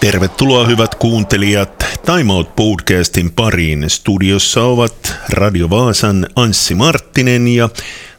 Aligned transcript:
Tervetuloa 0.00 0.66
hyvät 0.66 0.94
kuuntelijat 0.94 1.86
Time 2.06 2.32
Out 2.32 2.56
podcastin 2.56 3.32
pariin. 3.32 3.90
Studiossa 3.90 4.62
ovat 4.62 5.14
Radio 5.30 5.70
Vaasan 5.70 6.26
Anssi 6.36 6.74
Marttinen 6.74 7.48
ja 7.48 7.68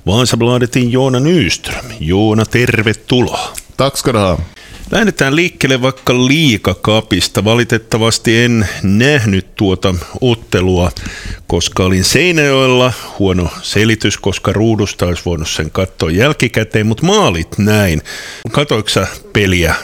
Vaasabladetin 0.06 0.92
Joona 0.92 1.20
Nyström. 1.20 1.86
Joona, 2.00 2.46
tervetuloa. 2.46 3.54
Tack 3.78 3.98
ska 3.98 4.14
du 4.14 4.18
ha. 4.18 4.38
Lähdetään 4.92 5.36
liikkeelle 5.36 5.82
vaikka 5.82 6.14
liikakapista. 6.28 7.44
Valitettavasti 7.44 8.44
en 8.44 8.68
nähnyt 8.84 9.56
tuota 9.56 9.96
ottelua, 10.22 10.92
koska 11.48 11.84
olin 11.84 12.04
Seinäjoella. 12.04 12.94
Huono 13.20 13.50
selitys, 13.62 14.18
koska 14.18 14.54
ruudusta 14.54 15.06
olisi 15.06 15.26
voinut 15.26 15.50
sen 15.50 15.72
katsoa 15.72 16.12
jälkikäteen, 16.12 16.88
mutta 16.88 17.06
maalit 17.06 17.58
näin. 17.58 18.02
Katoiko 18.52 18.90
peliä 19.34 19.76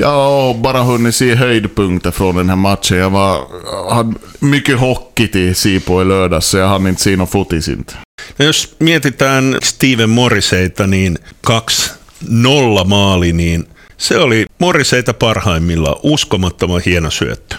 Har 0.00 0.54
bara 0.54 0.82
hunnit 0.82 1.14
se 1.14 1.34
höjdpunkter 1.34 2.10
från 2.10 2.34
den 2.36 2.48
här 2.48 2.56
matchen. 2.56 2.98
Jag 2.98 3.10
var, 3.10 3.46
hade 3.90 4.14
mycket 4.40 4.78
hockey 4.78 5.28
till 5.28 5.54
se 5.54 5.80
på 5.80 6.02
i 6.02 6.04
lördags, 6.04 6.46
så 6.46 6.58
jag 6.58 6.68
hann 6.68 6.86
inte 6.86 7.02
se 7.02 7.16
någon 7.16 7.26
fotis 7.26 7.68
inte. 7.68 7.94
Jos 8.38 8.74
mietitään 8.78 9.58
Steven 9.62 10.10
Morriseita, 10.10 10.86
niin 10.86 11.18
kaksi 11.40 11.90
nolla 12.28 12.84
maali, 12.84 13.32
niin 13.32 13.66
se 13.96 14.18
oli 14.18 14.46
Morriseita 14.58 15.14
parhaimmillaan 15.14 15.96
uskomattoman 16.02 16.82
hieno 16.86 17.10
syöttö. 17.10 17.56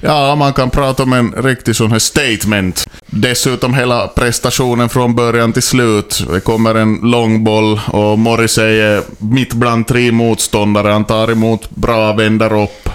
Ja, 0.00 0.34
man 0.34 0.52
kan 0.52 0.70
prata 0.70 1.02
om 1.02 1.12
en 1.12 1.32
riktig 1.32 1.76
sån 1.76 1.92
här 1.92 1.98
statement. 1.98 2.88
Dessutom 3.06 3.74
hela 3.74 4.08
prestationen 4.08 4.88
från 4.88 5.14
början 5.14 5.52
till 5.52 5.62
slut. 5.62 6.24
Det 6.32 6.40
kommer 6.40 6.74
en 6.74 6.94
långboll 7.02 7.80
och 7.86 8.18
Morrissey 8.18 8.80
är 8.80 9.02
mitt 9.18 9.52
bland 9.52 9.86
tre 9.86 10.12
motståndare. 10.12 10.88
Han 10.92 11.04
tar 11.04 11.30
emot 11.30 11.70
bra, 11.70 12.12
vänder 12.12 12.62
upp, 12.62 12.88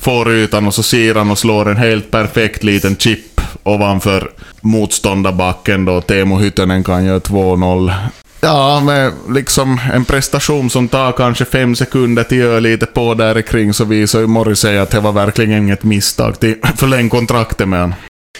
får 0.00 0.32
ytan 0.32 0.66
och 0.66 0.74
så 0.74 0.82
ser 0.82 1.14
han 1.14 1.30
och 1.30 1.38
slår 1.38 1.68
en 1.70 1.76
helt 1.76 2.10
perfekt 2.10 2.64
liten 2.64 2.96
chip 2.96 3.40
ovanför 3.62 4.30
motståndarbacken 4.60 5.84
då 5.84 6.00
Teemu 6.00 6.38
Hytönen 6.38 6.84
kan 6.84 7.04
göra 7.04 7.18
2-0. 7.18 7.92
Ja, 8.40 8.80
med 8.80 9.12
liksom 9.28 9.80
en 9.92 10.04
prestation 10.04 10.70
som 10.70 10.88
tar 10.88 11.12
kanske 11.12 11.44
fem 11.44 11.76
sekunder 11.76 12.24
till 12.24 12.38
göra 12.38 12.60
lite 12.60 12.86
på 12.86 13.14
där 13.14 13.42
kring 13.42 13.74
så 13.74 13.84
visar 13.84 14.20
ju 14.20 14.26
Morrissey 14.26 14.78
att 14.78 14.90
det 14.90 15.00
var 15.00 15.12
verkligen 15.12 15.62
inget 15.62 15.84
misstag 15.84 16.40
till 16.40 16.56
förläng 16.76 17.08
kontraktet 17.08 17.68
med 17.68 17.80
honom. 17.80 17.94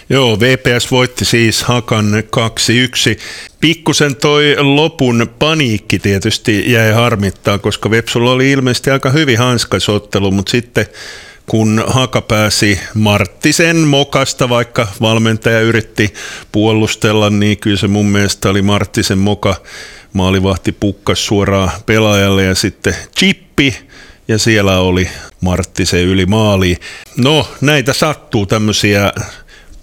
Joo, 0.06 0.36
VPS 0.36 0.92
voitti 0.92 1.24
siis 1.24 1.62
Hakan 1.62 2.14
2-1. 2.14 3.18
Pikkusen 3.60 4.14
toi 4.14 4.56
lopun 4.56 5.28
paniikki 5.38 5.98
tietysti 5.98 6.72
jäi 6.72 6.92
harmittaa, 6.92 7.58
koska 7.58 7.90
Vepsulla 7.90 8.30
oli 8.30 8.52
ilmeisesti 8.52 8.90
aika 8.90 9.10
hyvin 9.10 9.38
hanskasottelu, 9.38 10.30
mutta 10.30 10.50
sitten 10.50 10.86
kun 11.48 11.84
Haka 11.86 12.20
pääsi 12.20 12.80
Marttisen 12.94 13.76
mokasta, 13.76 14.48
vaikka 14.48 14.88
valmentaja 15.00 15.60
yritti 15.60 16.14
puolustella, 16.52 17.30
niin 17.30 17.58
kyllä 17.58 17.76
se 17.76 17.88
mun 17.88 18.06
mielestä 18.06 18.48
oli 18.48 18.62
Marttisen 18.62 19.18
moka. 19.18 19.56
Maalivahti 20.12 20.72
pukkas 20.72 21.26
suoraan 21.26 21.70
pelaajalle 21.86 22.44
ja 22.44 22.54
sitten 22.54 22.94
chippi 23.18 23.76
ja 24.28 24.38
siellä 24.38 24.78
oli 24.78 25.08
Marttisen 25.40 26.04
yli 26.04 26.26
maali. 26.26 26.76
No, 27.16 27.48
näitä 27.60 27.92
sattuu 27.92 28.46
tämmöisiä 28.46 29.12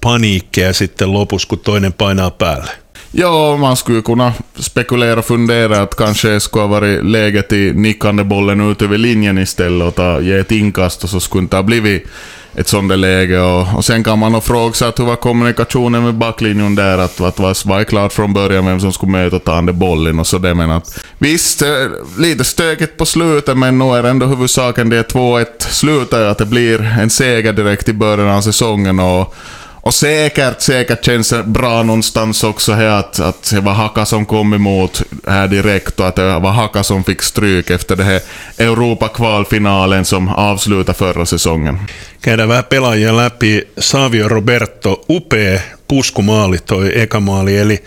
paniikkeja 0.01 0.73
sitten 0.73 1.13
lopussa, 1.13 1.47
kun 1.47 1.59
toinen 1.59 1.93
painaa 1.93 2.31
päälle. 2.31 2.84
Ja, 3.17 3.57
man 3.57 3.75
skulle 3.75 4.01
kunna 4.01 4.33
spekulera 4.55 5.19
och 5.19 5.25
fundera 5.25 5.81
att 5.81 5.95
kanske 5.95 6.39
skulle 6.39 6.63
ha 6.63 6.67
varit 6.67 7.05
läge 7.05 7.41
till 7.41 7.75
nickande 7.75 8.23
bollen 8.23 8.71
ut 8.71 8.81
över 8.81 8.97
linjen 8.97 9.37
istället 9.37 9.87
och 9.87 9.95
ta, 9.95 10.21
ge 10.21 10.33
ett 10.33 10.51
inkast 10.51 11.03
och 11.03 11.09
så 11.09 11.19
skulle 11.19 11.41
inte 11.41 11.55
ha 11.55 11.63
blivit 11.63 12.07
ett 12.55 12.67
sånt 12.67 12.89
där 12.89 12.97
läge. 12.97 13.39
Och, 13.39 13.77
och 13.77 13.85
sen 13.85 14.03
kan 14.03 14.19
man 14.19 14.31
nog 14.31 14.43
fråga 14.43 14.73
sig 14.73 14.87
att 14.87 14.99
hur 14.99 15.05
var 15.05 15.15
kommunikationen 15.15 16.03
med 16.03 16.13
backlinjen 16.13 16.75
där? 16.75 16.97
Att, 16.97 17.21
att 17.21 17.39
var, 17.39 17.67
var 17.67 17.83
klart 17.83 18.13
från 18.13 18.33
början 18.33 18.65
vem 18.65 18.79
som 18.79 18.93
skulle 18.93 19.11
möta 19.11 19.35
och 19.35 19.43
ta 19.43 19.55
den 19.55 19.79
bollen 19.79 20.19
och 20.19 20.27
så 20.27 20.37
det. 20.37 20.53
Men 20.53 20.71
att, 20.71 21.05
visst, 21.17 21.61
eh, 21.61 21.69
lite 22.17 22.43
stökigt 22.43 22.97
på 22.97 23.05
slutet, 23.05 23.57
men 23.57 23.77
nu 23.77 23.85
är 23.85 24.03
ändå 24.03 24.25
huvudsaken 24.25 24.89
det 24.89 25.13
2-1 25.13 25.45
slutar 25.59 26.21
att 26.21 26.37
det 26.37 26.45
blir 26.45 26.81
en 26.99 27.09
seger 27.09 27.53
direkt 27.53 27.89
i 27.89 27.93
början 27.93 28.29
av 28.29 28.41
säsongen. 28.41 28.99
Och, 28.99 29.35
och 29.85 29.93
säkert, 29.93 30.61
säkert 30.61 31.05
känns 31.05 31.29
det 31.29 31.43
bra 31.43 31.83
någonstans 31.83 32.43
också 32.43 32.73
här 32.73 32.99
att, 32.99 33.19
att 33.19 33.51
det 33.51 33.61
var 33.61 33.73
Haka 33.73 34.05
som 34.05 34.25
kom 34.25 34.53
emot 34.53 35.01
här 35.27 35.47
direkt 35.47 35.99
och 35.99 36.07
att 36.07 36.15
det 36.15 36.39
var 36.39 36.51
Haka 36.51 36.83
som 36.83 37.03
fick 37.03 37.21
stryk 37.21 37.69
efter 37.69 37.95
det 37.95 38.03
här 38.03 38.21
Europa-kvalfinalen 38.57 40.05
som 40.05 40.29
avslutade 40.29 40.97
förra 40.97 41.25
säsongen. 41.25 41.79
Käydään 42.25 42.49
vähän 42.49 42.63
pelaajia 42.63 43.17
läpi. 43.17 43.63
Savio 43.79 44.27
Roberto, 44.27 45.05
upea 45.09 45.59
puskumaali 45.87 46.57
toi 46.57 47.01
eka 47.01 47.19
maali, 47.19 47.57
eli 47.57 47.83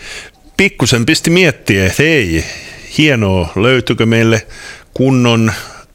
pikkusen 0.57 1.05
pisti 1.05 1.29
miettiä, 1.29 1.85
että 1.85 2.03
hei, 2.03 2.45
hienoa, 2.97 3.49
löytyykö 3.55 4.05
meille 4.05 4.47
kunnon 4.93 5.51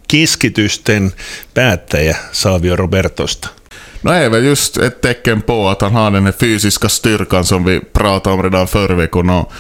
kiskitysten 0.09 1.13
päättäjä 1.55 2.17
Savio 2.33 2.77
Robertosta? 2.77 3.49
No 4.05 4.11
är 4.11 4.31
väl 4.31 4.45
just 4.45 4.77
ett 4.77 5.01
tecken 5.01 5.41
på 5.41 5.69
att 5.69 5.81
han 5.81 5.93
har 5.93 6.11
den 6.11 6.25
här 6.25 6.33
fysiska 6.33 6.89
styrkan 6.89 7.45
som 7.45 7.65
vi 7.65 7.81
pratade 7.81 8.37
om 8.37 8.43
redan 8.43 8.67
förra 8.67 8.95
veckan. 8.95 9.31
Och 9.31 9.53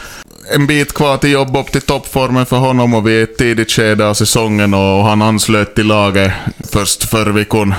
en 0.54 0.66
bit 0.66 0.94
kvar 0.94 1.16
till 1.16 1.30
jobb 1.30 1.56
upp 1.56 1.72
till 1.72 1.80
toppformen 1.80 2.46
för 2.46 2.56
honom 2.56 2.94
och 2.94 3.08
vi 3.08 3.16
är 3.16 3.20
i 3.20 3.22
ett 3.22 3.36
tidigt 3.38 3.70
skede 3.70 4.08
av 4.08 4.14
säsongen 4.14 4.74
och 4.74 5.04
han 5.04 5.22
anslöt 5.22 5.74
till 5.74 5.86
laget 5.86 6.32
först 6.70 7.04
förra 7.04 7.32
veckan. 7.32 7.74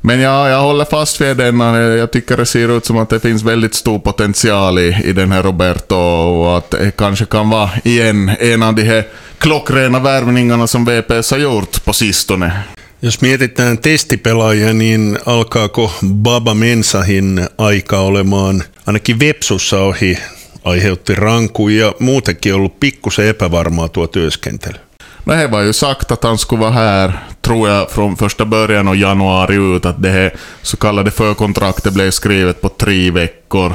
Men 0.00 0.20
ja, 0.20 0.48
jag 0.48 0.60
håller 0.60 0.84
fast 0.84 1.20
vid 1.20 1.36
den. 1.36 1.60
Jag 1.60 2.10
tycker 2.10 2.36
det 2.36 2.46
ser 2.46 2.76
ut 2.76 2.84
som 2.84 2.98
att 2.98 3.08
det 3.08 3.20
finns 3.20 3.42
väldigt 3.42 3.74
stor 3.74 3.98
potential 3.98 4.78
i, 4.78 5.02
i 5.04 5.12
den 5.12 5.32
här 5.32 5.42
Roberto 5.42 5.96
och 5.96 6.58
att 6.58 6.70
det 6.70 6.96
kanske 6.96 7.24
kan 7.24 7.50
vara 7.50 7.70
igen 7.84 8.30
en 8.40 8.62
av 8.62 8.74
de 8.74 8.82
här 8.82 9.06
klockrena 9.38 9.98
värvningarna 9.98 10.66
som 10.66 10.84
VPS 10.84 11.30
har 11.30 11.38
gjort 11.38 11.84
på 11.84 11.92
sistone. 11.92 12.62
Jos 13.02 13.20
mietitään 13.20 13.78
testipelaajia, 13.78 14.72
niin 14.72 15.18
alkaako 15.26 15.92
Baba 16.06 16.54
Mensahin 16.54 17.48
aika 17.58 17.98
olemaan 17.98 18.62
ainakin 18.86 19.20
Vepsussa 19.20 19.80
ohi, 19.80 20.18
aiheutti 20.64 21.14
rankuja 21.14 21.86
ja 21.86 21.94
muutenkin 21.98 22.54
ollut 22.54 22.80
pikkusen 22.80 23.28
epävarmaa 23.28 23.88
tuo 23.88 24.06
työskentely. 24.06 24.78
Det 25.26 25.50
var 25.50 25.62
ju 25.62 25.72
sagt 25.72 26.12
att 26.12 26.24
han 26.24 26.38
skulle 26.38 26.60
vara 26.60 26.72
här, 26.72 27.12
tror 27.42 27.68
jag, 27.68 27.90
från 27.90 28.16
första 28.16 28.44
början 28.44 28.88
av 28.88 28.96
januari 28.96 29.76
ut. 29.76 29.86
Att 29.86 30.02
det 30.02 30.10
här 30.10 30.30
så 30.62 30.76
kallade 30.76 31.10
förkontraktet 31.10 31.94
blev 31.94 32.10
skrivet 32.10 32.60
på 32.60 32.68
tre 32.68 33.10
veckor, 33.10 33.72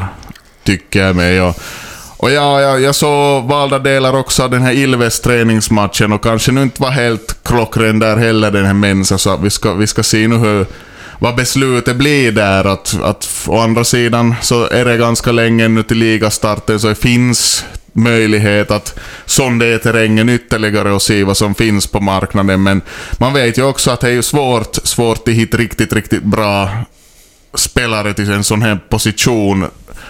tycker 0.64 1.00
jag 1.00 1.16
med. 1.16 1.44
Och, 1.44 1.56
och 2.18 2.32
ja, 2.32 2.62
jag, 2.62 2.82
jag 2.82 2.96
såg 2.96 3.44
valda 3.44 3.80
delar 3.80 4.16
också 4.16 4.44
av 4.44 4.50
den 4.50 4.62
här 4.62 4.74
Ilves 4.74 5.20
träningsmatchen 5.20 6.14
och 6.14 6.24
kanske 6.24 6.52
nu 6.52 6.64
inte 6.64 6.82
var 6.82 6.92
helt 6.92 7.38
klockren 7.44 8.00
där 8.00 8.18
heller 8.18 8.52
den 8.52 8.66
här 8.66 8.74
Mensa, 8.74 9.18
så 9.18 9.38
vi 9.38 9.50
ska, 9.50 9.74
vi 9.74 9.88
ska 9.88 10.04
se 10.04 10.28
nu 10.28 10.36
hur 10.36 10.66
vad 11.20 11.36
beslutet 11.36 11.96
blir 11.96 12.32
där. 12.32 12.66
Att, 12.66 13.02
att 13.02 13.46
å 13.48 13.60
andra 13.60 13.84
sidan 13.84 14.36
så 14.42 14.70
är 14.70 14.86
det 14.86 14.98
ganska 14.98 15.32
länge 15.32 15.68
nu 15.68 15.84
till 15.84 15.98
ligastarten 15.98 16.80
så 16.80 16.88
det 16.88 16.96
finns 16.96 17.66
möjlighet 17.94 18.72
att 18.72 19.00
sondera 19.26 19.80
terrängen 19.80 20.30
ytterligare 20.30 20.92
och 20.92 21.02
se 21.02 21.24
vad 21.24 21.38
som 21.38 21.56
finns 21.56 21.88
på 21.88 22.00
marknaden. 22.00 22.64
Men 22.64 22.82
man 23.18 23.34
vet 23.34 23.58
ju 23.58 23.64
också 23.64 23.92
att 23.92 24.00
det 24.00 24.08
är 24.08 24.12
ju 24.12 24.22
svårt, 24.22 24.76
svårt 24.84 25.28
att 25.28 25.34
hitta 25.34 25.58
riktigt, 25.58 25.94
riktigt 25.94 26.24
bra 26.24 26.70
spelare 27.54 28.14
till 28.14 28.32
en 28.32 28.44
sån 28.44 28.62
här 28.62 28.80
position. 28.90 29.66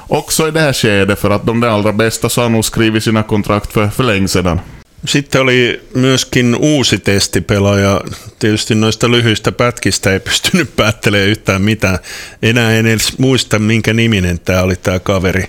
Också 0.08 0.48
i 0.48 0.52
det 0.52 0.60
här 0.60 0.74
skedet, 0.74 1.20
för 1.20 1.30
att 1.30 1.46
de 1.46 1.60
där 1.60 1.68
allra 1.68 1.94
bästa 1.94 2.30
så 2.30 2.42
har 2.42 2.50
nog 2.50 2.66
skrivit 2.66 3.04
sina 3.04 3.24
kontrakt 3.24 3.74
för, 3.74 3.88
för 3.88 4.04
länge 4.04 4.28
sedan. 4.28 4.60
Sitten 5.06 5.42
oli 5.42 5.82
myöskin 5.94 6.56
uusi 6.56 6.98
testipelaaja. 6.98 8.02
Tietysti 8.40 8.76
noista 8.76 9.12
lyhyistä 9.12 9.52
pätkistä 9.52 10.14
ei 10.14 10.20
pystynyt 10.30 10.76
päättelemään 10.76 11.30
yhtään 11.30 11.62
mitään. 11.62 12.00
Enää 12.42 12.72
en 12.72 12.86
edes 12.86 13.18
muista, 13.18 13.60
minkä 13.60 13.94
niminen 13.94 14.40
tämä 14.40 14.62
oli 14.62 14.76
tämä 14.76 15.00
kaveri. 15.00 15.46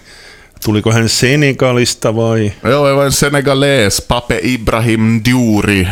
Tuliko 0.65 0.93
hän 0.93 1.09
Senegalista 1.09 2.17
vai? 2.17 2.53
Ja, 2.63 2.71
det 2.71 2.97
var 2.97 3.05
en 3.05 3.13
senegales, 3.13 4.03
Pape 4.09 4.41
Ibrahim 4.43 5.21
Diouri. 5.25 5.89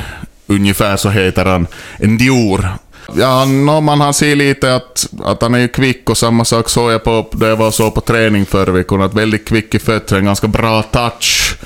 Ungefär 0.48 0.96
så 0.96 1.10
heter 1.10 1.44
han. 1.44 1.68
En 2.00 2.18
Dior. 2.18 2.62
Ja, 3.12 3.44
no, 3.44 3.80
man 3.80 4.00
har 4.00 4.12
sett 4.12 4.36
lite 4.36 4.74
att, 4.74 5.06
att 5.24 5.42
han 5.42 5.54
är 5.54 5.68
kvick 5.68 6.10
och 6.10 6.18
samma 6.18 6.44
sak 6.44 6.68
såg 6.68 6.92
jag 6.92 7.04
på, 7.04 7.26
det 7.32 7.48
jag 7.48 7.56
var 7.56 7.70
så 7.70 7.90
på 7.90 8.00
träning 8.00 8.46
förra 8.46 8.72
veckan, 8.72 9.02
att 9.02 9.14
väldigt 9.14 9.48
kvick 9.48 9.74
i 9.74 9.78
fötterna, 9.78 10.18
en 10.18 10.24
ganska 10.24 10.48
bra 10.48 10.82
touch. 10.82 11.56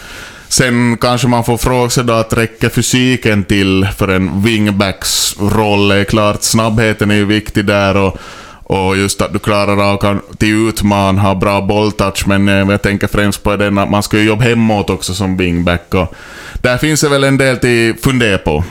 Sen 0.48 0.96
kanske 1.00 1.28
man 1.28 1.44
får 1.44 1.58
fråga 1.58 1.90
sig 1.90 2.04
då 2.04 2.12
att 2.12 2.32
räcker 2.32 2.68
fysiken 2.68 3.44
till 3.44 3.88
för 3.96 4.08
en 4.08 4.42
wingbacks 4.42 5.36
roll? 5.40 5.88
Det 5.88 5.96
är 5.96 6.04
klart, 6.04 6.42
snabbheten 6.42 7.10
är 7.10 7.14
ju 7.14 7.24
viktig 7.24 7.64
där 7.64 7.96
och, 7.96 8.16
och 8.62 8.96
just 8.96 9.20
att 9.20 9.32
du 9.32 9.38
klarar 9.38 9.92
av 9.92 9.96
kan, 9.96 10.20
till 10.38 10.68
utman, 10.68 11.18
ha 11.18 11.34
bra 11.34 11.60
bolltouch, 11.60 12.26
men 12.26 12.48
eh, 12.48 12.70
jag 12.70 12.82
tänker 12.82 13.06
främst 13.06 13.42
på 13.42 13.56
den 13.56 13.78
att 13.78 13.90
man 13.90 14.02
ska 14.02 14.18
ju 14.18 14.24
jobba 14.24 14.44
hemåt 14.44 14.90
också 14.90 15.14
som 15.14 15.36
wingback 15.36 15.94
och 15.94 16.14
där 16.62 16.78
finns 16.78 17.00
det 17.00 17.08
väl 17.08 17.24
en 17.24 17.38
del 17.38 17.58
till 17.58 17.94
fundera 18.02 18.38
på. 18.38 18.64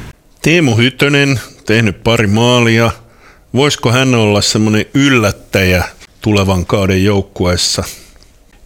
Teemu 0.47 0.77
Hytönen 0.77 1.39
tehnyt 1.65 2.03
pari 2.03 2.27
maalia, 2.27 2.91
Voisiko 3.53 3.91
hän 3.91 4.15
olla 4.15 4.41
semmoinen 4.41 4.85
yllättäjä 4.93 5.83
tulevan 6.21 6.65
kauden 6.65 7.03
joukkueessa? 7.03 7.83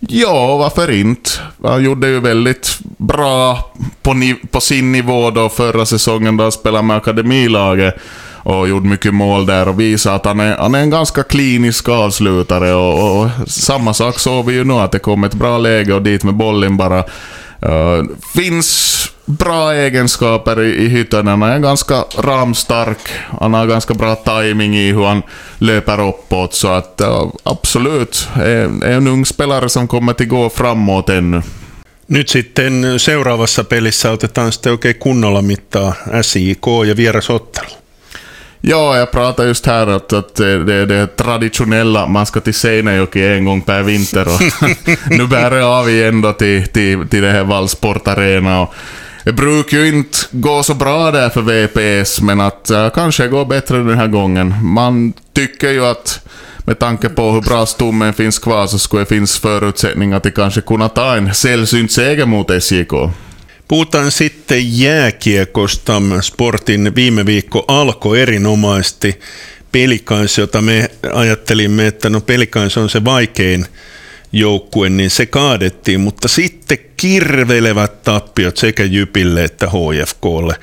Ja, 0.10 0.58
varför 0.58 0.92
inte? 0.92 1.30
Han 1.64 1.84
gjorde 1.84 2.10
ju 2.10 2.24
väldigt 2.24 2.78
bra 3.06 3.72
på, 4.04 4.16
på 4.52 4.60
sin 4.60 4.92
nivå 4.92 5.32
då 5.32 5.50
förra 5.50 5.86
säsongen 5.86 6.38
då 6.38 6.44
han 6.44 6.52
spelade 6.52 6.84
med 6.84 6.98
akademilaget 6.98 7.96
och 8.44 8.68
gjorde 8.68 8.90
mycket 8.90 9.14
mål 9.14 9.46
där 9.46 9.68
och 9.68 9.80
visade 9.80 10.16
att 10.16 10.26
han 10.26 10.40
är, 10.40 10.58
han 10.58 10.76
är 10.76 10.80
en 10.80 10.90
ganska 10.90 11.24
klinisk 11.24 11.90
avslutare 11.90 12.74
och, 12.74 13.22
och 13.22 13.30
samma 13.48 13.94
sak 13.94 14.20
såg 14.20 14.46
vi 14.46 14.54
ju 14.54 14.64
nu 14.64 14.74
att 14.74 14.92
det 14.92 15.00
kom 15.00 15.24
ett 15.24 15.34
bra 15.34 15.58
läge 15.58 15.94
och 15.94 16.02
dit 16.02 16.24
med 16.24 16.34
bollen 16.34 16.78
bara. 16.78 17.04
Uh, 17.66 18.04
finns 18.36 19.12
bra 19.32 19.74
egenskaper 19.74 20.62
i, 20.62 20.86
i 20.86 20.88
Hyttönen. 20.88 21.42
Han 21.42 21.52
är 21.52 21.60
ganska 21.60 22.04
ramstark. 22.18 23.10
Han 23.40 23.54
har 23.54 23.68
ganska 23.68 23.94
bra 23.94 24.16
timing 24.16 24.78
i 24.78 24.92
hur 24.92 25.06
han 25.06 25.22
löper 25.58 26.08
uppåt. 26.08 26.54
Så 26.54 26.68
att 26.68 27.02
uh, 27.04 27.32
absolut, 27.44 28.28
är, 28.36 28.84
är 28.84 28.92
en 28.92 29.08
ung 29.08 29.26
spelare 29.26 29.70
som 29.70 29.88
kommer 29.88 30.12
att 30.12 30.28
gå 30.28 30.50
framåt 30.50 31.10
ännu. 31.10 31.42
Nyt 32.08 32.30
sitten 32.30 33.00
seuraavassa 33.00 33.64
pelissä 33.64 34.12
otetaan 34.12 34.52
sitten 34.52 34.72
oikein 34.72 34.96
kunnolla 34.96 35.42
mittaa 35.42 35.94
SIK 36.22 36.68
ja 36.88 36.96
vierasottelu. 36.96 37.82
Ja, 38.64 38.98
jag 38.98 39.12
pratar 39.12 39.46
just 39.46 39.66
här 39.66 39.88
att, 39.88 40.14
att 40.14 40.36
det 40.36 40.74
är 40.74 40.86
det 40.86 41.08
traditionella, 41.08 42.08
man 42.08 42.26
ska 42.26 42.40
till 42.40 42.54
Seinejoki 42.54 43.24
en 43.24 43.46
gång 43.46 43.62
per 43.62 43.84
vinter 43.84 44.28
och 44.28 44.42
nu 45.18 45.28
bär 45.28 45.52
det 45.52 45.66
av 45.66 45.90
igen 45.90 46.22
då 46.22 46.34
till, 46.34 46.68
till, 46.68 47.08
till 47.08 47.22
det 47.22 47.32
här 47.32 47.44
Vallsport 47.44 48.08
Arena. 48.08 48.62
Och 48.62 48.74
det 49.24 49.34
brukar 49.34 49.78
ju 49.78 49.88
inte 49.88 50.18
gå 50.32 50.64
så 50.64 50.74
bra 50.74 51.12
där 51.12 51.30
för 51.30 51.42
VPS, 51.42 52.22
men 52.22 52.42
att 52.42 52.72
uh, 52.72 52.90
kanske 52.90 53.28
går 53.28 53.46
bättre 53.46 53.78
den 53.78 53.98
här 53.98 54.08
gången. 54.08 54.54
Man 54.62 55.14
tycker 55.34 55.70
ju 55.70 55.86
att 55.86 56.20
med 56.66 56.80
tanke 56.80 57.10
på 57.10 57.32
hur 57.32 57.42
bra 57.42 57.66
stommen 57.66 58.14
finns 58.14 58.40
kvar 58.40 58.68
så 58.68 58.80
skulle 58.80 59.02
det 59.02 59.06
finnas 59.06 59.40
förutsättningar 59.40 60.18
att 60.18 60.34
kanske 60.36 60.62
kunna 60.62 60.90
ta 60.90 61.16
en 61.16 61.34
sällsynt 61.34 61.92
seger 61.92 62.26
mot 62.26 62.64
SJK. 62.64 62.92
Puhutaan 63.68 64.12
sitten 64.12 64.78
jääkiekosta. 64.78 66.02
Sportin 66.22 66.96
viime 66.96 67.26
viikko 67.26 67.66
alkoi 67.68 68.22
erinomaisesti. 68.22 69.20
Pelikans, 69.72 70.38
jota 70.38 70.62
me 70.62 70.90
ajattelimme, 71.14 71.88
että 71.88 72.10
no 72.10 72.22
Pelikans 72.22 72.78
on 72.78 72.90
se 72.90 73.06
vaikein 73.06 73.66
joukkue, 74.32 74.90
niin 74.90 75.10
se 75.10 75.26
kaadettiin, 75.26 76.00
mutta 76.00 76.28
sitten 76.28 76.78
kirvelevät 76.98 78.04
tappiot 78.04 78.58
sekä 78.58 78.84
Jypille 78.84 79.44
että 79.44 79.68
HFKlle. 79.68 80.56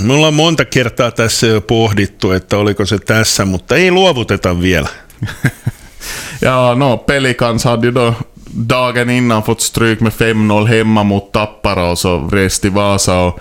Me 0.00 0.12
ollaan 0.12 0.34
monta 0.34 0.64
kertaa 0.64 1.10
tässä 1.10 1.46
jo 1.46 1.60
pohdittu, 1.60 2.30
että 2.30 2.58
oliko 2.58 2.86
se 2.86 2.98
tässä, 2.98 3.44
mutta 3.44 3.76
ei 3.76 3.90
luovuteta 3.90 4.60
vielä. 4.60 4.88
ja, 6.40 6.74
no 6.76 6.96
Pelikans 6.96 7.64
hade 7.64 7.86
ju 7.86 7.94
då 7.94 8.14
dagen 8.68 9.10
innan 9.10 9.42
fått 9.42 9.60
stryk 9.60 10.00
med 10.00 10.12
5-0 10.64 10.68
hemma 10.68 11.04
mot 11.04 11.32
Tappara 11.32 11.90
och 11.90 11.98
så 11.98 12.28
rest 12.32 12.62
till 12.62 12.74
Vasa 12.74 13.18
och 13.18 13.40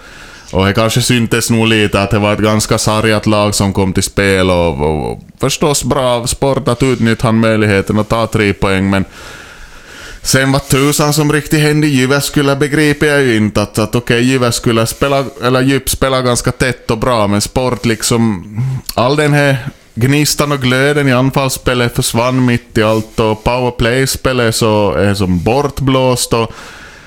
och 0.51 0.65
det 0.65 0.73
kanske 0.73 1.01
syntes 1.01 1.49
nog 1.49 1.67
lite 1.67 2.01
att 2.01 2.11
det 2.11 2.19
var 2.19 2.33
ett 2.33 2.39
ganska 2.39 2.77
sargat 2.77 3.25
lag 3.25 3.55
som 3.55 3.73
kom 3.73 3.93
till 3.93 4.03
spel 4.03 4.49
och, 4.49 4.81
och, 4.81 5.11
och 5.11 5.19
förstås 5.39 5.83
bra 5.83 6.27
sport 6.27 6.67
att 6.67 6.83
utnyttja 6.83 7.31
möjligheten 7.31 7.99
att 7.99 8.09
ta 8.09 8.27
tre 8.27 8.53
poäng 8.53 8.89
men 8.89 9.05
Sen 10.25 10.51
vad 10.51 10.67
tusan 10.67 11.13
som 11.13 11.33
riktigt 11.33 11.59
hände 11.59 11.87
i 11.87 11.89
Jyväskylä 11.89 12.55
begriper 12.55 13.07
jag 13.07 13.21
ju 13.21 13.35
inte. 13.35 13.61
Att, 13.61 13.79
att 13.79 13.95
okej, 13.95 14.17
okay, 14.17 14.29
Jyväskylä 14.29 14.85
spelar, 14.85 15.25
eller 15.43 15.61
Djup 15.61 15.89
spelar 15.89 16.21
ganska 16.21 16.51
tätt 16.51 16.91
och 16.91 16.97
bra, 16.97 17.27
men 17.27 17.41
sport 17.41 17.85
liksom... 17.85 18.43
All 18.93 19.15
den 19.15 19.33
här 19.33 19.57
gnistan 19.95 20.51
och 20.51 20.61
glöden 20.61 21.07
i 21.07 21.13
anfallsspelet 21.13 21.95
försvann 21.95 22.45
mitt 22.45 22.77
i 22.77 22.83
allt 22.83 23.19
och 23.19 23.43
powerplay-spelet 23.43 24.55
så 24.55 24.91
är 24.91 25.13
som 25.13 25.43
bortblåst 25.43 26.33
och 26.33 26.51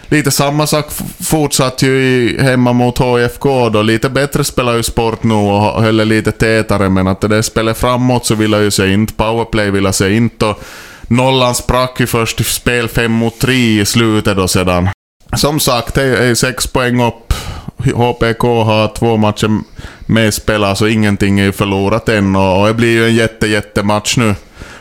lite 0.08 0.30
samma 0.30 0.66
sak 0.66 0.86
fortsatte 1.20 1.86
ju 1.86 2.38
hemma 2.42 2.72
mot 2.72 2.98
HFK 2.98 3.68
då. 3.68 3.82
Lite 3.82 4.08
bättre 4.08 4.44
spelar 4.44 4.76
ju 4.76 4.82
sport 4.82 5.22
nu 5.22 5.34
och 5.34 5.82
höll 5.82 5.96
lite 6.08 6.32
tätare 6.32 6.88
men 6.88 7.06
att 7.06 7.20
det 7.20 7.42
spelet 7.42 7.78
framåt 7.78 8.26
så 8.26 8.34
vill 8.34 8.52
jag 8.52 8.62
ju 8.62 8.70
se 8.70 8.92
inte. 8.92 9.14
Powerplay 9.14 9.70
vill 9.70 9.84
jag 9.84 9.94
se 9.94 10.10
inte. 10.10 10.46
Och 10.46 10.62
Nollan 11.08 11.54
sprack 11.54 12.00
ju 12.00 12.06
först 12.06 12.40
i 12.40 12.44
spel 12.44 12.88
5 12.88 13.12
mot 13.12 13.38
3 13.38 13.80
i 13.80 13.84
slutet 13.84 14.36
då 14.36 14.48
sedan. 14.48 14.88
Som 15.36 15.60
sagt, 15.60 15.94
det 15.94 16.02
är 16.02 16.34
6 16.34 16.66
poäng 16.66 17.02
upp. 17.02 17.34
HPK 17.78 18.42
har 18.64 18.94
två 18.94 19.16
matcher 19.16 19.60
med 20.06 20.34
spel, 20.34 20.76
så 20.76 20.86
ingenting 20.86 21.40
är 21.40 21.44
ju 21.44 21.52
förlorat 21.52 22.08
än. 22.08 22.36
Och 22.36 22.66
det 22.66 22.74
blir 22.74 22.92
ju 22.92 23.06
en 23.06 23.14
jätte, 23.14 23.46
jättematch 23.46 24.16
nu. 24.16 24.34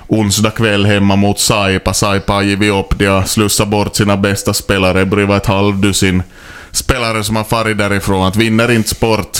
Onsdag 0.08 0.52
kväll 0.52 0.86
hemma 0.86 1.16
mot 1.16 1.40
Saipa. 1.40 1.94
Saipa 1.94 2.34
har 2.34 2.42
givit 2.42 2.74
upp. 2.74 3.00
De 3.00 3.06
har 3.06 3.24
slussat 3.24 3.68
bort 3.68 3.96
sina 3.96 4.18
bästa 4.18 4.54
spelare. 4.54 5.00
Det 5.00 5.06
börjar 5.06 5.28
vara 5.28 5.38
ett 5.38 5.46
halvdussin 5.46 6.24
spelare 6.72 7.24
som 7.24 7.36
har 7.36 7.44
farit 7.44 7.78
därifrån. 7.78 8.28
Att 8.28 8.36
vinner 8.36 8.72
inte 8.72 8.90
sport 8.90 9.38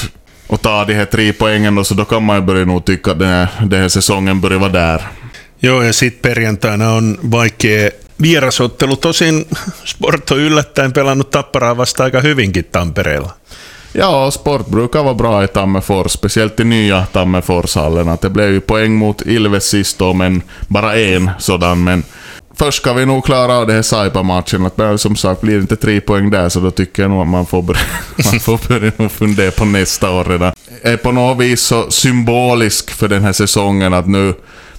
och 0.48 0.62
tar 0.62 0.86
de 0.86 0.94
här 0.94 1.06
tre 1.06 1.34
poängen 1.34 1.76
då, 1.76 1.84
så 1.84 1.94
då 1.94 2.06
kan 2.06 2.24
man 2.24 2.36
ju 2.36 2.42
börja 2.42 2.66
nog 2.66 2.86
tycka 2.86 3.12
att 3.12 3.20
den 3.20 3.28
här, 3.28 3.48
den 3.66 3.82
här 3.82 3.90
säsongen 3.90 4.42
börjar 4.42 4.60
vara 4.60 4.72
där. 4.72 5.02
Joo, 5.62 5.82
ja 5.82 5.94
sitten 5.94 6.22
perjantaina 6.22 6.94
on 6.94 7.18
vaikea 7.32 7.92
vierasottelu. 8.22 8.96
Tosin 8.96 9.46
Sport 9.86 10.32
on 10.32 10.40
yllättäen 10.40 10.94
pelannut 10.94 11.30
Tapparaa 11.30 11.78
vasta 11.78 12.04
aika 12.04 12.22
hyvinkin 12.22 12.66
Tampereella. 12.66 13.30
Ja, 13.94 14.32
sport 14.32 14.68
brukar 14.68 15.04
vara 15.04 15.14
bra 15.14 15.44
i 15.44 15.48
Tammerfors, 15.48 16.12
speciellt 16.12 16.60
i 16.60 16.64
nya 16.64 17.06
Tammerforshallen. 17.14 18.18
Det 18.22 18.30
blev 18.30 18.52
ju 18.52 18.62
poäng 18.62 18.96
mot 18.96 19.22
Ilves 19.22 19.70
sist 19.70 20.00
då, 20.00 20.14
men 20.14 20.44
bara 20.68 20.96
en 20.96 21.32
sådan. 21.38 21.84
Men 21.84 22.04
först 22.56 22.82
ska 22.82 22.94
vi 22.94 23.06
nog 23.06 23.26
klara 23.26 23.58
av 23.58 23.68
det 23.68 23.74
här 23.74 23.82
Saipa-matchen. 23.82 24.70
Men 24.76 24.98
som 24.98 25.16
sagt, 25.16 25.42
blir 25.42 25.54
det 25.54 25.62
inte 25.62 25.76
tre 25.76 26.02
poäng 26.02 26.30
där 26.30 26.50
så 26.50 26.60
då 26.60 26.72
tycker 26.72 27.02
jag 27.02 27.12
nog 27.12 27.22
att 27.22 27.28
man 27.28 27.46
får 27.46 27.62
börja, 27.62 27.80
man 28.32 28.40
får 28.40 28.68
börja 28.68 29.10
fundera 29.10 29.52
på 29.52 29.66
nästa 29.66 30.12
år 30.12 30.24
redan. 30.24 30.54
Är 30.82 30.98
på 30.98 31.12
något 31.12 31.38
vis 31.38 31.62
så 31.62 31.92
symbolisk 31.92 32.92
för 32.92 33.08
den 33.08 33.24
här 33.24 33.34
säsongen 33.34 33.94
att 33.94 34.08
nu 34.08 34.34